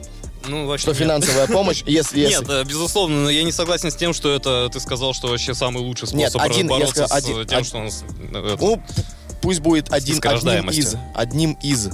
[0.48, 1.00] Ну, вообще что нет.
[1.00, 2.20] финансовая помощь, если...
[2.20, 5.28] если- Нет, э, безусловно, но я не согласен с тем, что это ты сказал, что
[5.28, 8.04] вообще самый лучший способ Нет, один, бороться сказал, с один- тем, один- что у нас
[8.20, 8.84] э, это, Ну, п-
[9.46, 10.96] пусть будет один, одним из.
[11.14, 11.90] Одним из.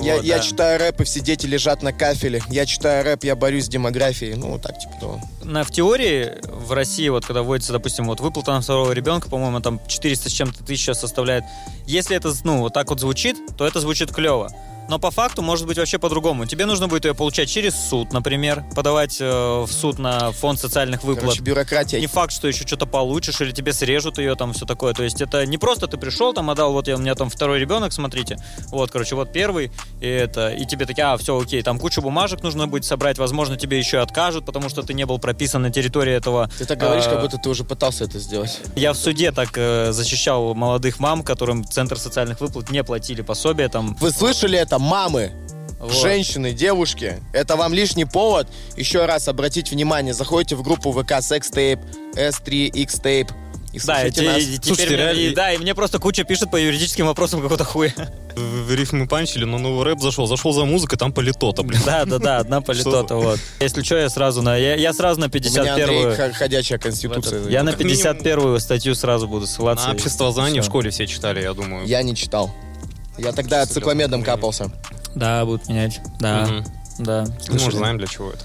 [0.00, 0.42] я, Вот, я да.
[0.42, 2.42] читаю рэп, и все дети лежат на кафеле.
[2.50, 4.34] Я читаю рэп, я борюсь с демографией.
[4.34, 5.20] Ну, так, типа того.
[5.44, 9.60] На, в теории в России, вот когда вводится, допустим, вот выплата на второго ребенка, по-моему,
[9.60, 11.44] там 400 с чем-то тысяч сейчас составляет.
[11.86, 14.50] Если это, ну, вот так вот звучит, то это звучит клево.
[14.88, 16.46] Но по факту может быть вообще по-другому.
[16.46, 21.04] Тебе нужно будет ее получать через суд, например, подавать э, в суд на фонд социальных
[21.04, 21.24] выплат.
[21.24, 22.00] Короче, бюрократия.
[22.00, 24.92] Не факт, что еще что-то получишь, или тебе срежут ее, там, все такое.
[24.92, 27.58] То есть это не просто ты пришел, там, отдал, вот я, у меня там второй
[27.58, 28.36] ребенок, смотрите.
[28.68, 32.42] Вот, короче, вот первый, и это, и тебе такие, а, все, окей, там кучу бумажек
[32.42, 36.12] нужно будет собрать, возможно, тебе еще откажут, потому что ты не был прописан на территории
[36.12, 36.50] этого.
[36.58, 38.60] Ты так говоришь, э, как будто ты уже пытался это сделать.
[38.76, 43.68] Я в суде так э, защищал молодых мам, которым Центр социальных выплат не платили пособия,
[43.68, 43.96] там.
[44.00, 45.32] Вы слышали это, мамы?
[45.80, 45.92] вот.
[45.92, 50.14] Женщины, девушки, это вам лишний повод еще раз обратить внимание.
[50.14, 51.80] Заходите в группу ВК Sextape,
[52.14, 53.32] S3X-Tape
[53.72, 54.38] и Да, и, нас.
[54.42, 57.64] и Слушайте, мне- реально- и- да, и мне просто куча пишет по юридическим вопросам какого-то
[57.64, 57.92] хуя.
[58.36, 60.26] в в рифмы панчили, но новый рэп зашел.
[60.26, 61.80] Зашел за музыкой, там политота, блин.
[61.84, 63.38] Да, да, да, одна политота, вот.
[63.60, 65.70] Если что, я сразу на, я, я сразу на У меня 51-ю.
[65.72, 67.48] Андрей х- ходячая конституция.
[67.48, 69.88] Я на как минимум- 51-ю статью сразу буду ссылаться.
[69.88, 71.86] На общество знаний в школе все читали, я думаю.
[71.86, 72.54] Я не читал.
[73.18, 74.70] Я тогда цикломедом капался.
[75.14, 76.00] Да, будут менять.
[76.20, 76.48] Да,
[76.98, 77.24] да.
[77.48, 78.44] Ну, Мы уже знаем, для чего это.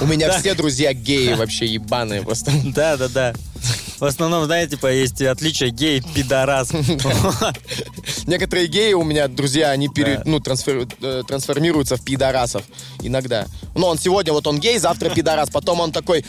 [0.00, 0.38] У меня Да.
[0.38, 2.50] все друзья геи вообще ебаные просто.
[2.74, 3.34] Да, да, да.
[3.98, 6.70] В основном, знаете, типа, есть отличие гей, пидорас.
[8.26, 12.62] Некоторые геи у меня, друзья, они пере- ну, трансфер- э, трансформируются в пидорасов
[13.02, 13.46] иногда.
[13.74, 16.24] Ну, он сегодня вот он гей, завтра пидорас, потом он такой,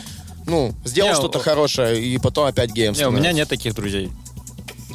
[0.47, 4.09] ну, сделал Не, что-то хорошее, и потом опять геем Не, у меня нет таких друзей.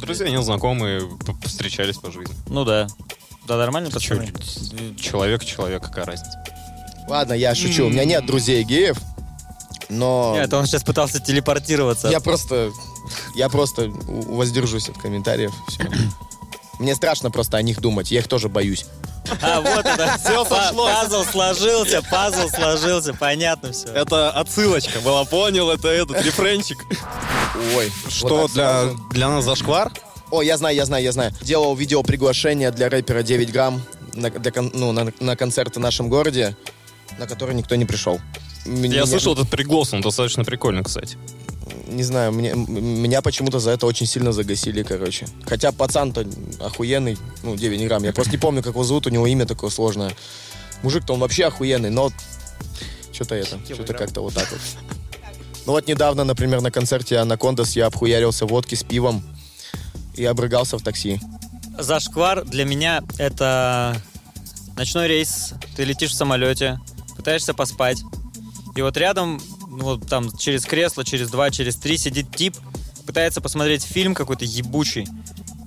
[0.01, 1.01] Друзья, нет, знакомые,
[1.45, 2.35] встречались по жизни.
[2.47, 2.87] Ну да.
[3.47, 4.33] Да, нормально, пацаны?
[4.99, 6.43] Человек, человек, какая разница?
[7.07, 8.97] Ладно, я шучу, у меня нет друзей геев,
[9.89, 12.07] но Нет, он сейчас пытался телепортироваться.
[12.09, 12.71] я просто,
[13.35, 15.51] я просто воздержусь от комментариев.
[15.67, 15.83] всё.
[16.79, 18.85] Мне страшно просто о них думать, я их тоже боюсь.
[19.41, 20.17] А, вот это.
[20.23, 20.93] Всё Па- сошлось.
[20.93, 23.87] Пазл сложился, пазл сложился, понятно все.
[23.87, 26.77] Это отсылочка была, понял, это этот рефренчик.
[27.75, 28.97] Ой, Что вот для, сразу.
[29.11, 29.91] для нас зашквар?
[30.31, 31.31] О, я знаю, я знаю, я знаю.
[31.41, 33.81] Делал видео приглашение для рэпера 9 грамм
[34.13, 36.55] на, для ну, на, на концерт в нашем городе,
[37.17, 38.19] на который никто не пришел.
[38.65, 41.17] М- Я меня- слышал этот приглас, он достаточно прикольный, кстати.
[41.87, 45.27] Не знаю, мне- меня почему-то за это очень сильно загасили, короче.
[45.45, 46.25] Хотя пацан-то
[46.59, 48.03] охуенный, ну, 9 грамм.
[48.03, 50.13] Я просто не помню, как его зовут, у него имя такое сложное.
[50.83, 52.11] Мужик-то он вообще охуенный, но
[53.11, 54.59] что-то это, что-то как-то вот так вот.
[55.65, 59.23] Ну вот недавно, например, на концерте Анакондас я обхуярился водки с пивом
[60.15, 61.19] и обрыгался в такси.
[61.79, 63.99] Зашквар для меня это
[64.75, 65.53] ночной рейс.
[65.75, 66.79] Ты летишь в самолете,
[67.15, 67.97] пытаешься поспать.
[68.75, 72.55] И вот рядом, ну, вот там через кресло, через два, через три сидит тип,
[73.05, 75.07] пытается посмотреть фильм какой-то ебучий,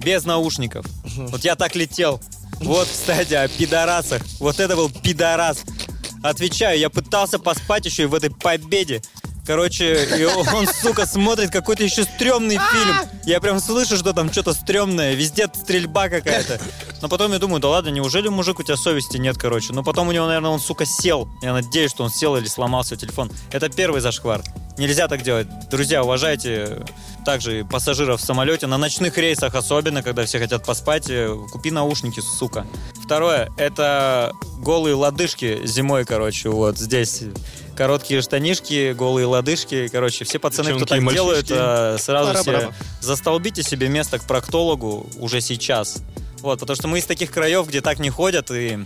[0.00, 0.86] без наушников.
[1.16, 2.20] Вот я так летел.
[2.60, 4.22] Вот, кстати, о пидорасах.
[4.40, 5.62] Вот это был пидорас.
[6.22, 9.02] Отвечаю, я пытался поспать еще и в этой победе.
[9.48, 12.96] Короче, и он, сука, смотрит какой-то еще стрёмный фильм.
[13.24, 15.14] Я прям слышу, что там что-то стрёмное.
[15.14, 16.60] Везде стрельба какая-то.
[17.00, 19.72] Но потом я думаю, да ладно, неужели мужик у тебя совести нет, короче?
[19.72, 21.30] Но потом у него, наверное, он, сука, сел.
[21.40, 23.32] Я надеюсь, что он сел или сломал свой телефон.
[23.50, 24.42] Это первый зашквар.
[24.78, 25.48] Нельзя так делать.
[25.70, 26.84] Друзья, уважайте
[27.24, 28.66] также пассажиров в самолете.
[28.68, 32.64] На ночных рейсах особенно, когда все хотят поспать, э, купи наушники, сука.
[33.04, 37.22] Второе, это голые лодыжки зимой, короче, вот здесь.
[37.76, 39.88] Короткие штанишки, голые лодыжки.
[39.88, 41.94] Короче, все пацаны, кто Девчонки так и делают, мальчишки.
[41.94, 42.74] э, сразу Пара-пара.
[43.00, 46.02] застолбите себе место к проктологу уже сейчас.
[46.40, 48.78] Вот, потому что мы из таких краев, где так не ходят, и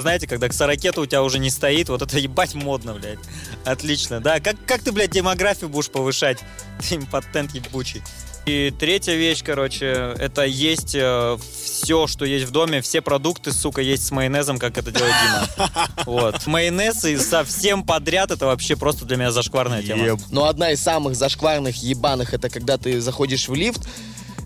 [0.00, 3.18] знаете, когда к сорокету у тебя уже не стоит, вот это ебать модно, блядь.
[3.64, 4.40] Отлично, да.
[4.40, 6.38] Как, как ты, блядь, демографию будешь повышать?
[6.80, 8.02] Ты импотент ебучий.
[8.46, 14.04] И третья вещь, короче, это есть все, что есть в доме, все продукты, сука, есть
[14.04, 15.70] с майонезом, как это делает Дима.
[16.04, 16.46] Вот.
[16.46, 20.18] Майонез и совсем подряд, это вообще просто для меня зашкварная тема.
[20.30, 23.88] Но одна из самых зашкварных ебаных, это когда ты заходишь в лифт,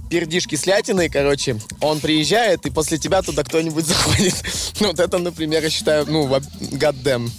[0.09, 4.35] пердишь кислятиной, короче, он приезжает, и после тебя туда кто-нибудь заходит.
[4.81, 7.31] Ну, вот это, например, я считаю, ну, goddamn.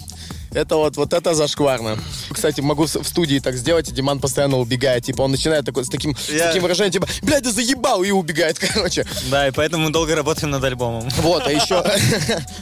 [0.52, 1.96] Это вот, вот это зашкварно.
[2.32, 5.04] Кстати, могу в студии так сделать, и Диман постоянно убегает.
[5.04, 8.10] Типа, он начинает такой, с, таким, с Я- таким выражением, типа, блядь, да заебал, и
[8.10, 9.06] убегает, короче.
[9.30, 11.08] Да, и поэтому мы долго работаем над альбомом.
[11.18, 11.84] Вот, а еще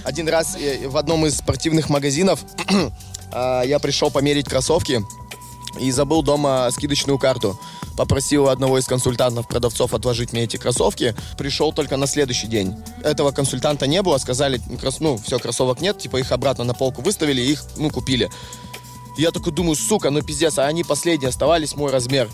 [0.05, 2.40] один раз э, в одном из спортивных магазинов
[3.33, 5.03] а, я пришел померить кроссовки
[5.78, 7.58] и забыл дома скидочную карту.
[7.96, 11.14] Попросил одного из консультантов, продавцов отложить мне эти кроссовки.
[11.36, 12.76] Пришел только на следующий день.
[13.02, 14.60] Этого консультанта не было, сказали,
[15.00, 18.30] ну, все, кроссовок нет, типа их обратно на полку выставили, их, ну, купили.
[19.16, 22.28] Я такой думаю, сука, ну пиздец, а они последние оставались, мой размер.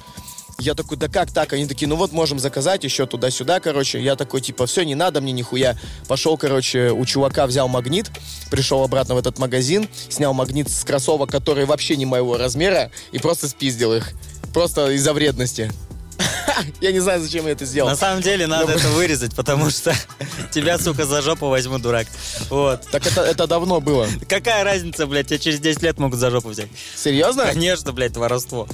[0.59, 1.53] Я такой, да как так?
[1.53, 4.01] Они такие, ну вот можем заказать еще туда-сюда, короче.
[4.01, 5.77] Я такой, типа, все, не надо мне нихуя.
[6.07, 8.11] Пошел, короче, у чувака взял магнит,
[8.51, 13.19] пришел обратно в этот магазин, снял магнит с кроссовок, которые вообще не моего размера, и
[13.19, 14.13] просто спиздил их.
[14.53, 15.73] Просто из-за вредности.
[16.81, 17.89] Я не знаю, зачем я это сделал.
[17.89, 19.95] На самом деле надо это вырезать, потому что
[20.53, 22.07] тебя, сука, за жопу возьму, дурак.
[22.51, 22.83] Вот.
[22.91, 24.09] Так это, это давно было.
[24.29, 26.69] Какая разница, блядь, тебя через 10 лет могут за жопу взять?
[26.97, 27.45] Серьезно?
[27.45, 28.69] Конечно, блядь, воровство.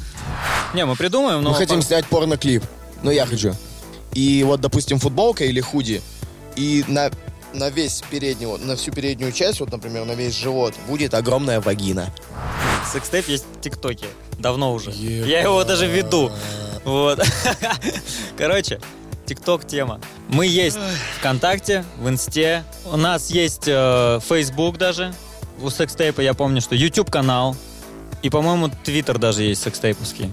[0.75, 1.51] Не, мы придумаем, но...
[1.51, 2.63] Мы хотим снять порно-клип.
[3.03, 3.55] Ну, я хочу.
[4.13, 6.03] И вот, допустим, футболка или худи.
[6.57, 7.11] И на,
[7.55, 11.61] на весь передний, вот, на всю переднюю часть, вот, например, на весь живот, будет огромная
[11.61, 12.13] вагина.
[12.93, 14.07] Секстейп есть в ТикТоке.
[14.39, 14.91] Давно уже.
[14.91, 16.33] Я его даже веду.
[16.85, 17.21] Вот.
[18.39, 18.81] Короче,
[19.27, 20.01] ТикТок тема.
[20.29, 20.79] Мы есть
[21.19, 22.65] ВКонтакте, в Инсте.
[22.85, 25.15] У нас есть э, Facebook даже.
[25.61, 27.57] У секстейпа я помню, что YouTube канал.
[28.23, 30.31] И, по-моему, Твиттер даже есть секстейповский.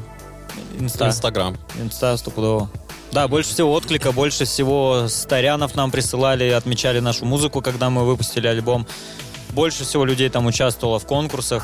[0.79, 1.07] Инста.
[1.07, 1.57] Инстаграм.
[1.79, 2.69] Инста стопудово.
[3.11, 8.47] Да, больше всего отклика, больше всего сторянов нам присылали, отмечали нашу музыку, когда мы выпустили
[8.47, 8.85] альбом.
[9.51, 11.63] Больше всего людей там участвовало в конкурсах.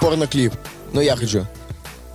[0.00, 0.54] Порно-клип.
[0.92, 1.46] Ну, я хочу.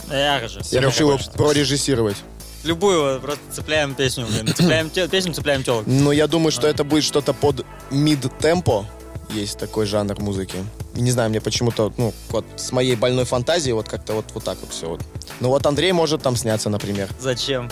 [0.09, 0.61] Я же.
[0.71, 2.17] Я хочу его прорежиссировать.
[2.63, 4.47] Любую, просто цепляем песню, блин.
[4.55, 5.85] Цепляем те- песню, цепляем телок.
[5.87, 8.85] Но я думаю, что это будет что-то под mid-tempo.
[9.31, 10.57] Есть такой жанр музыки.
[10.95, 14.43] И не знаю, мне почему-то, ну, вот с моей больной фантазией вот как-то вот, вот
[14.43, 15.01] так вот все вот.
[15.39, 17.07] Ну вот Андрей может там сняться, например.
[17.19, 17.69] Зачем?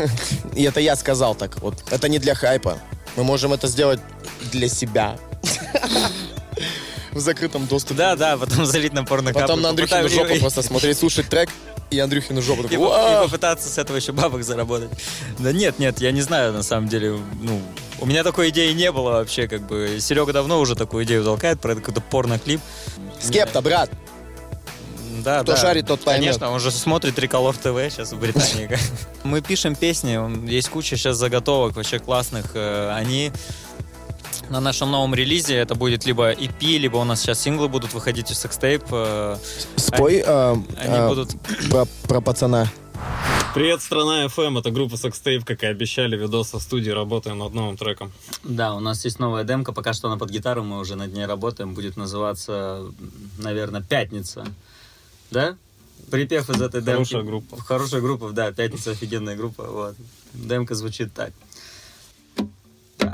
[0.54, 1.74] И это я сказал так вот.
[1.90, 2.76] Это не для хайпа.
[3.14, 4.00] Мы можем это сделать
[4.52, 5.16] для себя.
[7.16, 7.94] В закрытом доступе.
[7.94, 9.40] Да, да, потом залить на порнокапы.
[9.40, 11.48] Потом на Андрюхину жопу и- просто смотреть, слушать трек,
[11.90, 12.60] и Андрюхину жопу.
[12.60, 14.90] И, такой, и «Уа!» попытаться с этого еще бабок заработать.
[15.38, 17.62] Да нет, нет, я не знаю, на самом деле, ну,
[18.00, 19.96] у меня такой идеи не было вообще, как бы.
[20.00, 22.60] Серега давно уже такую идею толкает про какой-то порно-клип.
[23.20, 23.90] Скепта, брат.
[25.24, 25.58] Да, Кто да.
[25.58, 26.24] шарит, тот поймет.
[26.36, 28.68] Конечно, он же смотрит Триколор ТВ сейчас в Британии.
[29.24, 30.18] Мы пишем песни,
[30.50, 32.50] есть куча сейчас заготовок вообще классных.
[32.54, 33.32] Э, Они
[34.50, 38.30] на нашем новом релизе это будет либо EP, либо у нас сейчас синглы будут выходить
[38.30, 38.84] из секстейп.
[38.90, 39.36] э,
[39.76, 41.30] Спой э, Они э, будут...
[41.70, 42.70] про, про пацана.
[43.54, 44.58] Привет, страна FM.
[44.58, 46.16] Это группа Sextape, как и обещали.
[46.16, 46.90] Видос со студии.
[46.90, 48.12] Работаем над новым треком.
[48.44, 51.24] Да, у нас есть новая демка, пока что она под гитару, мы уже над ней
[51.24, 51.74] работаем.
[51.74, 52.84] Будет называться,
[53.38, 54.46] наверное, «Пятница».
[55.30, 55.56] Да?
[56.10, 57.12] Припев из этой демки.
[57.12, 57.62] Хорошая группа.
[57.62, 59.64] Хорошая группа, да, «Пятница» офигенная группа.
[59.64, 59.96] Вот.
[60.34, 61.32] Демка звучит так.
[62.98, 63.08] Три,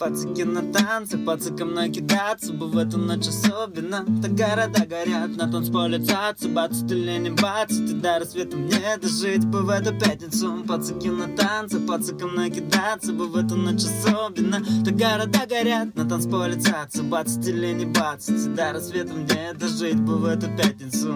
[0.00, 4.06] Пацаки на танцы, пацакам накидаться Бы в эту ночь особенно.
[4.22, 9.44] Так города горят, на танцполе цацы Бацать или не бацать, и до рассвета мне дожить.
[9.44, 14.64] Бы в эту пятницу Пацаки на танцы, пацакам накидаться Бы в эту ночь особенно.
[14.86, 20.00] Так города горят, на танцполе цацы Бацать или не бацать, и до рассвета мне дожить.
[20.00, 21.14] Бы в эту пятницу.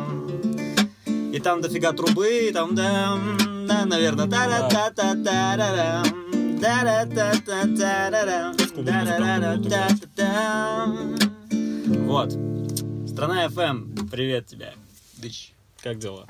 [1.06, 3.16] И там дофига трубы, и там да,
[3.66, 6.02] да, наверное, та да та
[12.06, 12.30] Вот.
[13.06, 14.72] Страна FM, привет тебе.
[15.18, 15.52] Дыч.
[15.82, 16.26] Как дела?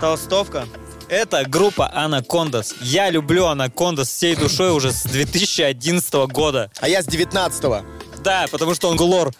[0.00, 0.66] Толстовка.
[1.08, 2.74] Это группа Анакондас.
[2.80, 6.68] Я люблю Анакондас всей душой уже с 2011 года.
[6.80, 7.84] А я с 19-го.
[8.22, 9.32] Да, потому что он Глор.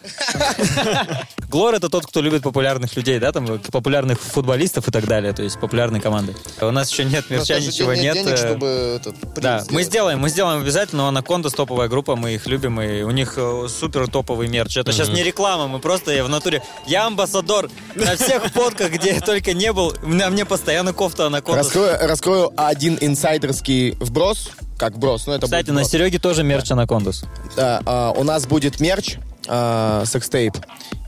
[1.49, 5.43] Глор это тот, кто любит популярных людей, да, там популярных футболистов и так далее, то
[5.43, 6.35] есть популярные команды.
[6.61, 10.19] У нас еще нет мерча, ничего нет денег, э, чтобы этот принт Да, мы сделаем,
[10.19, 11.07] мы сделаем обязательно.
[11.07, 14.77] Анаконда топовая группа, мы их любим, и у них э, супер топовый мерч.
[14.77, 16.63] Это сейчас не реклама, мы просто в натуре.
[16.87, 19.93] Я амбассадор на всех фотках, где я только не был.
[20.01, 21.63] На мне постоянно кофта Анаконда.
[22.01, 24.51] Раскрою один инсайдерский вброс.
[24.81, 25.83] Как вброс, ну это Кстати, будет на.
[25.83, 27.23] Сереге тоже мерч Анакондас.
[27.55, 29.17] Да, а, у нас будет мерч,
[29.47, 30.57] а, секстейп.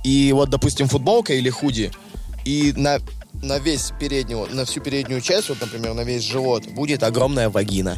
[0.04, 1.92] И вот, допустим, футболка или худи.
[2.46, 3.00] И на,
[3.42, 7.98] на весь переднюю, на всю переднюю часть, вот, например, на весь живот, будет огромная вагина.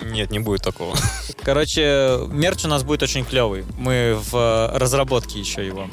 [0.00, 0.96] Нет, не будет такого.
[1.42, 3.66] Короче, мерч у нас будет очень клевый.
[3.76, 5.90] Мы в э, разработке еще его.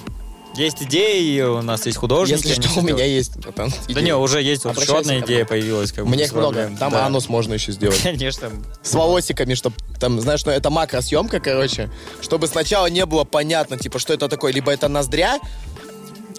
[0.55, 2.47] Есть идеи, у нас есть художники.
[2.47, 3.37] Если что, у меня есть.
[3.37, 5.45] братан, Да не, уже есть вот еще одна идея мне.
[5.45, 5.91] появилась.
[5.91, 6.71] Как без их много.
[6.79, 7.05] Там Да.
[7.05, 8.01] анус можно еще сделать.
[8.01, 8.51] Конечно.
[8.81, 11.89] С волосиками, чтобы там, знаешь, ну это макросъемка, короче,
[12.21, 14.51] чтобы сначала не было понятно, типа, что это такое.
[14.51, 15.39] Либо это ноздря,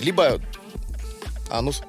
[0.00, 0.40] Либо
[1.50, 1.82] анус.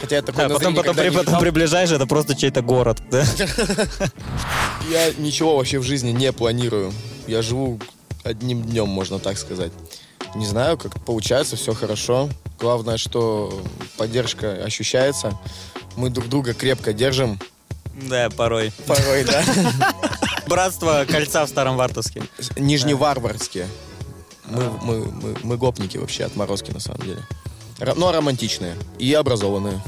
[0.00, 2.98] Хотя я такой Да, потом, потом, при- потом приближаешь, это просто чей-то город.
[3.10, 3.24] да?
[4.90, 6.92] Я ничего вообще в жизни не планирую.
[7.26, 7.78] Я живу
[8.22, 9.72] одним днем, можно так сказать.
[10.34, 12.28] Не знаю, как получается, все хорошо.
[12.58, 13.62] Главное, что
[13.96, 15.38] поддержка ощущается.
[15.96, 17.38] Мы друг друга крепко держим.
[17.94, 18.72] Да, порой.
[18.86, 19.44] Порой, да.
[20.48, 22.22] Братство кольца в Старом Вартовске.
[22.56, 23.68] Нижневартовские.
[24.46, 27.22] Мы, мы, мы, мы гопники вообще, отморозки на самом деле.
[27.96, 29.80] Но романтичные и образованные.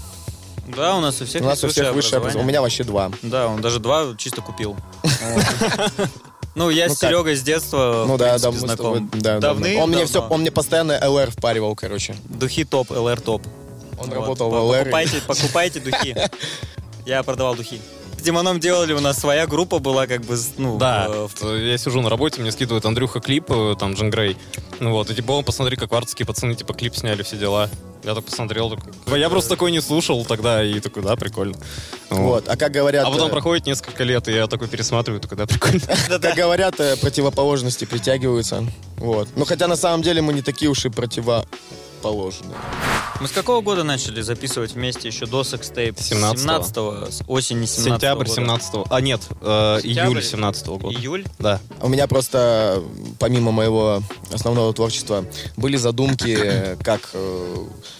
[0.69, 2.45] Да, у нас у всех У нас у всех высшее образование.
[2.45, 3.11] У меня вообще два.
[3.23, 4.77] Да, он даже два чисто купил.
[6.57, 7.11] Ну, я Ну с как?
[7.11, 9.11] Серегой с детства, Ну в да, принципе, да, с тобой- знаком.
[9.12, 9.83] да, да, Давны, да.
[9.83, 12.16] Он мне все, он мне постоянно LR впаривал, короче.
[12.25, 13.42] Духи топ, LR топ.
[13.99, 14.14] Он Вот.
[14.14, 14.79] работал в ЛР.
[14.85, 16.16] Покупайте, покупайте духи.
[17.07, 17.81] Я продавал духи.
[18.27, 21.09] Димоном делали, у нас своя группа была как бы, ну, Да,
[21.43, 24.37] э, я сижу на работе, мне скидывает Андрюха клип, э, там, Джин Грей.
[24.81, 27.71] Ну вот, и типа, он, посмотри, как вартовские пацаны, типа, клип сняли, все дела.
[28.03, 31.57] Я так посмотрел, такой, я просто такой не слушал тогда, и такой, да, прикольно.
[32.11, 32.49] Вот.
[32.49, 33.07] А как говорят...
[33.07, 35.81] А потом э, проходит несколько лет, и я такой пересматриваю, такой, да, прикольно.
[36.21, 38.67] Как говорят, противоположности притягиваются.
[38.97, 39.29] Вот.
[39.37, 42.57] Ну, хотя на самом деле мы не такие уж и противоположные.
[43.21, 45.97] Мы с какого года начали записывать вместе еще до секстейп?
[45.97, 46.35] 17-го.
[46.35, 50.09] 17-го, с осени 17 Сентябрь 17 А, нет, э, Сентябрь?
[50.09, 50.99] июль 17 года.
[50.99, 51.25] Июль?
[51.39, 51.61] Да.
[51.81, 52.83] У меня просто,
[53.19, 54.03] помимо моего
[54.33, 55.25] основного творчества,
[55.57, 57.57] были задумки, э, как, э,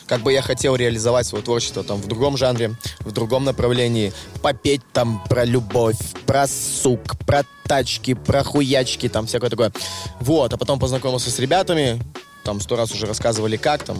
[0.07, 4.13] как бы я хотел реализовать свое творчество там в другом жанре, в другом направлении.
[4.43, 9.73] Попеть там про любовь, про сук, про тачки, про хуячки, там всякое такое.
[10.21, 12.03] Вот, а потом познакомился с ребятами,
[12.45, 13.99] там сто раз уже рассказывали, как там,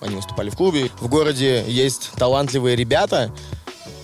[0.00, 0.90] они выступали в клубе.
[1.00, 3.32] В городе есть талантливые ребята,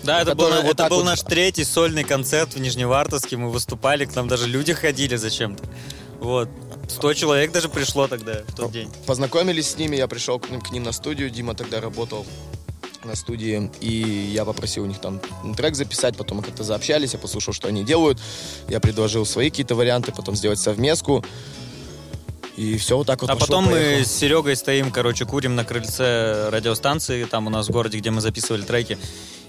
[0.02, 3.36] Да, это был, вот это был вот- наш третий сольный концерт в Нижневартовске.
[3.38, 5.64] Мы выступали, к нам даже люди ходили зачем-то.
[6.20, 6.48] Вот.
[6.88, 8.90] Сто человек даже пришло тогда, в тот день.
[9.06, 12.26] Познакомились с ними, я пришел к ним, к ним на студию, Дима тогда работал
[13.04, 15.20] на студии, и я попросил у них там
[15.56, 18.18] трек записать, потом мы как-то заобщались, я послушал, что они делают,
[18.68, 21.24] я предложил свои какие-то варианты, потом сделать совместку,
[22.56, 24.04] и все вот так вот А пошло, потом мы поехало.
[24.04, 28.20] с Серегой стоим, короче, курим на крыльце радиостанции, там у нас в городе, где мы
[28.20, 28.98] записывали треки.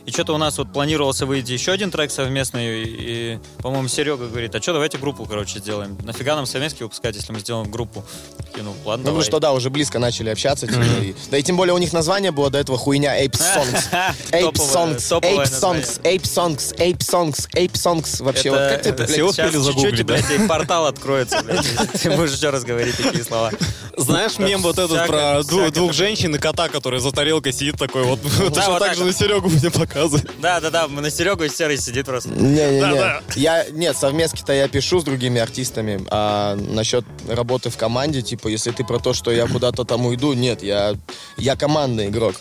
[0.06, 4.54] И что-то у нас вот планировался выйти еще один трек совместный, и, по-моему, Серега говорит,
[4.54, 5.98] а что, давайте группу, короче, сделаем.
[6.04, 8.04] Нафига нам совместки выпускать, если мы сделаем группу?
[8.38, 9.26] Такие, ну, ладно, Ну, давай.
[9.26, 10.68] что да, уже близко начали общаться.
[10.68, 14.14] типа, и- да и тем более у них название было до этого хуйня Ape Songs.
[14.32, 15.44] Ape Songs, Ape.
[15.46, 18.24] Songs, Ape Songs, Ape Songs, Ape Songs.
[18.24, 20.14] Вообще, вот как ты блядь, успели Сейчас загуглить, чуть-чуть, да?
[20.14, 21.66] блядь, и портал откроется, блядь.
[22.02, 23.52] Ты можешь еще раз говорить такие слова.
[23.98, 28.20] Знаешь мем вот этот про двух женщин и кота, который за тарелкой сидит такой вот.
[28.54, 30.32] Так же на Серегу мне показывает.
[30.40, 32.30] Да-да-да, мы на Серегу и Серый сидит просто.
[32.30, 33.22] Не-не-не.
[33.36, 38.72] Я, нет, совместки-то я пишу с другими артистами, а насчет работы в команде, типа, если
[38.72, 40.96] ты про то, что я куда-то там уйду, нет, я,
[41.38, 42.36] я командный игрок.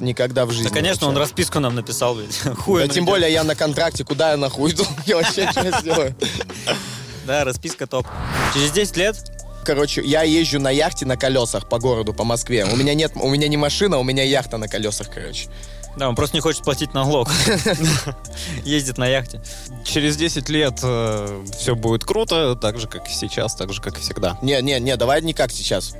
[0.00, 0.68] Никогда в жизни.
[0.68, 1.30] Да, конечно, он вообще.
[1.30, 2.36] расписку нам написал, блядь.
[2.58, 3.06] Хуй Да, он тем ведет.
[3.06, 4.84] более я на контракте, куда я нахуй иду?
[5.06, 6.14] Я вообще что сделаю?
[7.24, 8.06] Да, расписка топ.
[8.52, 9.16] Через 10 лет
[9.64, 12.64] Короче, я езжу на яхте на колесах по городу, по Москве.
[12.64, 15.48] У меня нет, у меня не машина, у меня яхта на колесах, короче.
[15.96, 17.30] Да, он просто не хочет платить налог.
[18.64, 19.40] Ездит на яхте.
[19.84, 24.00] Через 10 лет все будет круто, так же, как и сейчас, так же, как и
[24.00, 24.38] всегда.
[24.42, 25.94] Не, не, не, давай не как сейчас.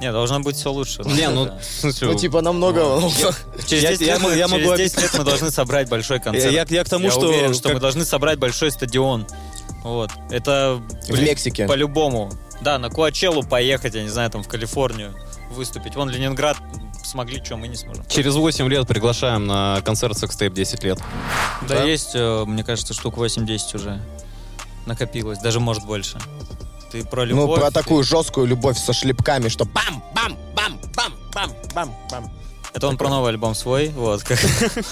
[0.00, 1.02] Не, должно быть все лучше.
[1.02, 1.50] Не, ну,
[1.82, 3.00] Ну, типа, намного...
[3.66, 5.88] Через я- 10 я лет мо- мы- я через могу 10 лет мы должны собрать
[5.88, 6.52] большой концерт.
[6.54, 7.28] Я, я к тому, Я что...
[7.28, 9.26] уверен, что как- мы должны собрать большой стадион.
[9.82, 10.10] Вот.
[10.30, 11.66] Это В Мексике.
[11.66, 12.30] по-любому.
[12.60, 15.14] Да, на Куачеллу поехать, я не знаю, там в Калифорнию
[15.50, 15.96] выступить.
[15.96, 16.56] Вон Ленинград
[17.08, 18.04] смогли, что мы не сможем.
[18.08, 20.98] Через 8 лет приглашаем на концерт Sextape 10 лет.
[21.62, 21.82] Да, Да?
[21.84, 24.00] есть, э, мне кажется, штук 8-10 уже
[24.86, 26.18] накопилось, даже может больше.
[26.92, 27.60] Ты про Ну, любовь.
[27.60, 32.30] про ты- такую жесткую любовь со шлепками, что бам, бам, бам, бам, бам, бам, бам.
[32.78, 34.22] Это он про новый альбом свой, вот.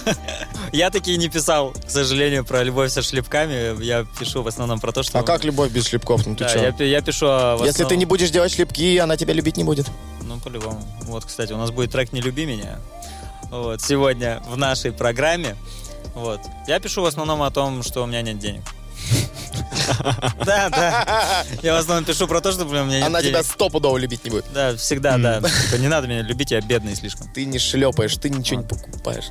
[0.72, 3.80] Я такие не писал, к сожалению, про любовь со шлепками.
[3.80, 5.20] Я пишу в основном про то, что...
[5.20, 6.26] А как любовь без шлепков?
[6.26, 6.60] Ну ты чё?
[6.60, 9.62] я, пи- я пишу а, Если ты не будешь делать шлепки, она тебя любить не
[9.62, 9.86] будет.
[10.22, 10.84] Ну, по-любому.
[11.02, 12.80] Вот, кстати, у нас будет трек «Не люби меня».
[13.52, 15.54] Вот, сегодня в нашей программе.
[16.16, 16.40] Вот.
[16.66, 18.64] Я пишу в основном о том, что у меня нет денег.
[20.44, 21.44] Да, да.
[21.62, 24.24] Я в основном пишу про то, что блин, у меня нет Она тебя стопудово любить
[24.24, 24.44] не будет.
[24.52, 25.40] Да, всегда, да.
[25.40, 27.28] Типа, не надо меня любить, я бедный слишком.
[27.32, 29.26] Ты не шлепаешь, ты ничего не покупаешь.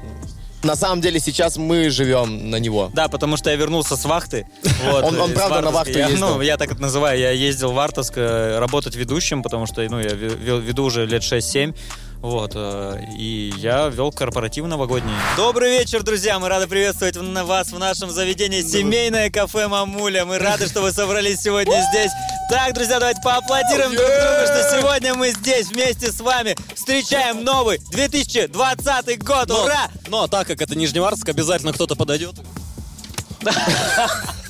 [0.64, 2.90] На самом деле сейчас мы живем на него.
[2.94, 4.48] Да, потому что я вернулся с вахты.
[4.86, 6.28] Вот, Он- он правда на вахту Я- ездил?
[6.38, 7.20] Ну, я так это называю.
[7.20, 11.76] Я ездил в Вартовск э, работать ведущим, потому что, ну, я веду уже лет 6-7.
[12.22, 15.14] Вот, э, и я вел корпоратив новогодний.
[15.38, 16.40] Добрый вечер, друзья!
[16.40, 20.26] Мы рады приветствовать вас в нашем заведении семейное кафе «Мамуля».
[20.26, 22.12] Мы рады, что вы собрались сегодня здесь.
[22.50, 27.80] Так, друзья, давайте поаплодируем друг другу, что сегодня мы здесь вместе с вами встречаем новый
[27.92, 29.50] 2020 год.
[29.50, 29.88] Но, Ура!
[30.08, 32.36] но так как это Нижневартовск, обязательно кто-то подойдет.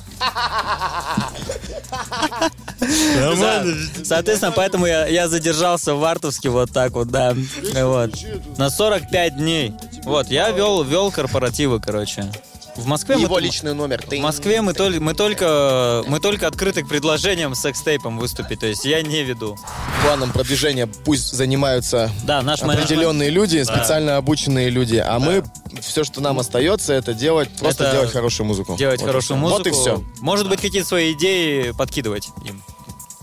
[4.04, 7.36] Соответственно, поэтому я, я задержался в Вартовске вот так вот, да.
[7.74, 8.12] Вот.
[8.58, 9.74] На 45 дней.
[10.04, 12.32] Вот, я вел, вел корпоративы, короче.
[12.76, 14.04] В Москве Его мы, личный номер.
[14.06, 18.66] в Москве мы, толь- мы только мы только открыты к предложениям с секстейпом выступить, то
[18.68, 19.58] есть я не веду.
[20.04, 25.44] Планом продвижения пусть занимаются Да, наш менеджмент определенные люди, специально обученные люди, а мы
[25.82, 28.76] все, что нам остается, это делать, просто Это делать хорошую музыку.
[28.78, 29.58] делать Вот хорошую музыку.
[29.60, 30.04] Вот и все.
[30.20, 32.62] Может быть, какие-то свои идеи подкидывать им.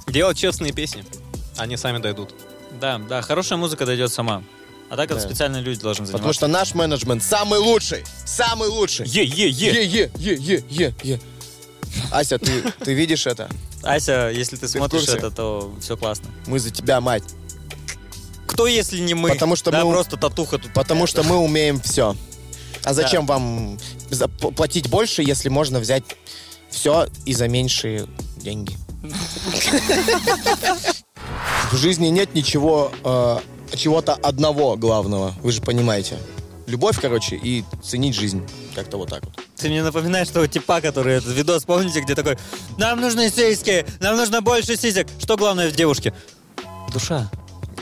[0.07, 1.05] Делать честные песни.
[1.59, 2.35] Они сами дойдут.
[2.81, 4.43] Да, да, хорошая музыка дойдет сама.
[4.93, 5.27] А так это Да.
[5.27, 6.19] специальные люди должны заниматься.
[6.19, 9.07] Потому что наш менеджмент самый лучший, самый лучший.
[9.09, 10.11] Е-е-е!
[10.19, 11.21] Е-е-е-е-е.
[12.11, 13.49] Ася, ты, ты видишь это?
[13.83, 16.29] Ася, если ты в смотришь это, то все классно.
[16.47, 17.23] Мы за тебя, мать.
[18.47, 19.31] Кто, если не мы?
[19.31, 20.75] Потому что да, мы- просто татуха тут.
[20.75, 22.15] Потому что мы умеем все.
[22.85, 23.79] А зачем вам
[24.11, 26.05] за- п- платить больше, если можно взять
[26.69, 28.77] все и за меньшие деньги?
[31.73, 33.39] В жизни нет ничего, э,
[33.75, 35.35] чего-то одного главного.
[35.43, 36.19] Вы же понимаете.
[36.67, 38.47] Любовь, короче, и ценить жизнь.
[38.75, 39.35] Как-то вот так вот.
[39.57, 42.39] Ты мне напоминаешь того типа, который этот видос, помните, где такой
[42.79, 43.85] «Нам нужны сиськи!
[44.01, 46.15] Нам нужно больше сисек!» Что главное в девушке?
[46.93, 47.31] Душа.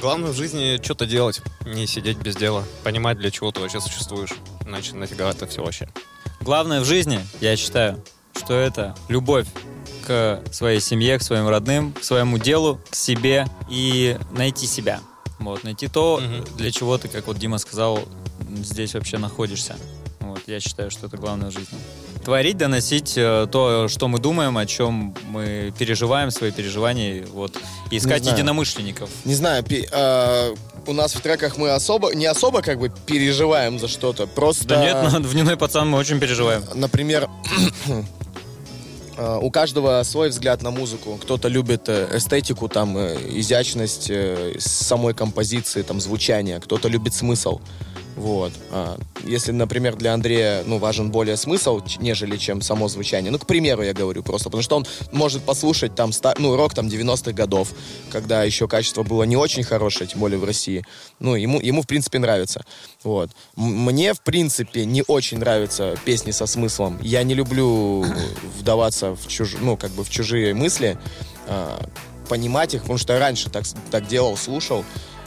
[0.01, 2.65] Главное в жизни что-то делать, не сидеть без дела.
[2.85, 4.31] Понимать, для чего ты вообще существуешь.
[4.67, 5.89] Иначе нафига это все вообще.
[6.41, 8.03] Главное в жизни, я считаю,
[8.35, 9.47] что это любовь
[10.07, 15.01] к своей семье, к своим родным, к своему делу, к себе и найти себя.
[15.41, 16.45] Вот, найти то, Мгм.
[16.57, 18.01] для чего ты, как вот Дима сказал,
[18.63, 19.75] здесь вообще находишься.
[20.21, 21.79] Вот, я считаю, что это главное в жизни.
[22.25, 27.57] Творить, доносить э, то, что мы думаем, о чем мы переживаем, свои переживания, вот,
[27.91, 28.37] и искать знаю.
[28.37, 29.09] единомышленников.
[29.25, 30.55] Не знаю, пи- э,
[30.87, 34.27] у нас в треках мы особо, не особо как бы переживаем за что-то.
[34.27, 34.67] Просто...
[34.67, 36.63] Да нет, но в «Дневной пацан» мы очень переживаем.
[36.75, 37.29] Например,
[39.41, 41.19] у каждого свой взгляд на музыку.
[41.23, 46.59] Кто-то любит э, эстетику, там, э, изящность э, самой композиции, там, звучание.
[46.61, 47.61] Кто-то любит смысл.
[48.21, 48.53] Вот.
[48.71, 53.33] А, Если, например, для Андрея, ну, важен более смысл, нежели чем само звучание.
[53.33, 56.89] Ну, к примеру, я говорю просто, потому что он может послушать там, ну, рок там
[56.89, 57.73] 90-х годов,
[58.13, 60.85] когда еще качество было не очень хорошее, тем более в России.
[61.19, 62.63] Ну, ему, ему в принципе, нравится.
[63.03, 63.31] Вот.
[63.57, 66.99] Мне, в принципе, не очень нравятся песни со смыслом.
[67.01, 68.05] Я не люблю
[68.59, 69.57] вдаваться в, чуж...
[69.59, 70.99] ну, как бы в чужие мысли,
[71.47, 71.83] а,
[72.29, 74.85] понимать их, потому что я раньше так, так делал, слушал,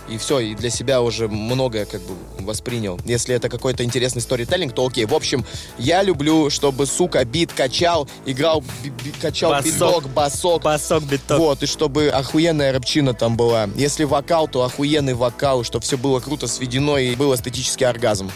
[0.09, 2.13] и все, и для себя уже многое как бы
[2.45, 2.99] воспринял.
[3.05, 5.05] Если это какой-то интересный сторителлинг, то окей.
[5.05, 5.45] В общем,
[5.77, 9.65] я люблю, чтобы, сука, бит качал, играл, би- би- качал Басок.
[9.73, 11.39] биток, басок, Басок, биток.
[11.39, 13.69] вот, и чтобы охуенная рэпчина там была.
[13.75, 18.29] Если вокал, то охуенный вокал, чтобы все было круто сведено и был эстетический оргазм.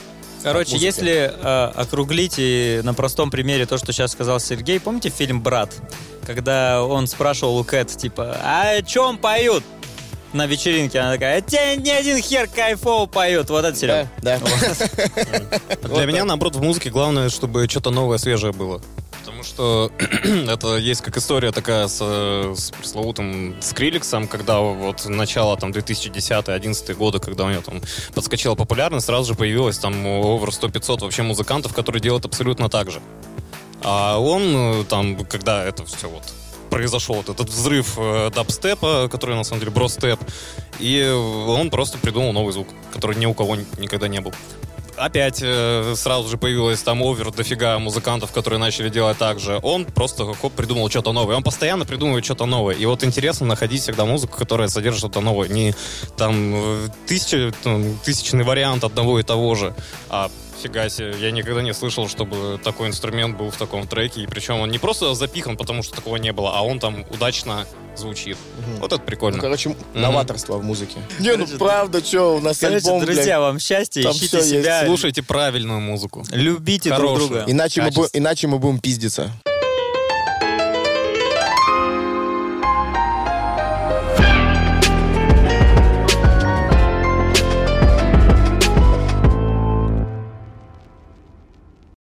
[0.44, 5.42] Короче, если э, округлить и на простом примере то, что сейчас сказал Сергей, помните фильм
[5.42, 5.74] «Брат»?
[6.26, 9.64] Когда он спрашивал у Кэт, типа, а о чем поют?
[10.34, 13.50] На вечеринке она такая, тебе ни один хер кайфово поет.
[13.50, 14.08] Вот это сериал.
[14.22, 15.88] Да, да.
[15.88, 18.82] Для меня, наоборот, в музыке главное, чтобы что-то новое, свежее было.
[19.20, 19.92] Потому что
[20.24, 27.20] это есть как история такая с, с пресловутым Скриликсом, когда вот начало там 2010-2011 годы,
[27.20, 27.82] когда у него там
[28.14, 33.02] подскочила популярность, сразу же появилось там over 100-500 вообще музыкантов, которые делают абсолютно так же.
[33.84, 36.24] А он э, там, когда это все вот
[36.70, 40.20] произошел вот этот взрыв э, дабстепа, который на самом деле бростеп,
[40.80, 41.04] и
[41.48, 44.34] он просто придумал новый звук, который ни у кого ни- никогда не был.
[44.98, 49.60] Опять э, сразу же появилось там овер дофига музыкантов, которые начали делать так же.
[49.62, 51.36] Он просто хоп, придумал что-то новое.
[51.36, 52.74] Он постоянно придумывает что-то новое.
[52.74, 55.50] И вот интересно находить всегда музыку, которая содержит что-то новое.
[55.50, 55.76] Не
[56.18, 59.76] там э, тысяча, там, тысячный вариант одного и того же,
[60.10, 60.32] а
[60.62, 64.22] Фига себе, я никогда не слышал, чтобы такой инструмент был в таком треке.
[64.22, 67.66] И причем он не просто запихан, потому что такого не было, а он там удачно
[67.96, 68.38] звучит.
[68.80, 69.40] Вот это Ну, прикольно.
[69.40, 70.96] короче, новаторство в музыке.
[71.20, 74.50] Не, ну Короче, правда, что, у нас Короче, альбом, друзья, вам счастья, там ищите есть.
[74.50, 76.24] себя, Слушайте правильную музыку.
[76.32, 77.28] любите друг Хорошую.
[77.30, 77.36] друга.
[77.46, 77.52] блядь.
[77.56, 78.04] Иначе мы, Качество.
[78.06, 79.32] бу- иначе мы будем пиздиться.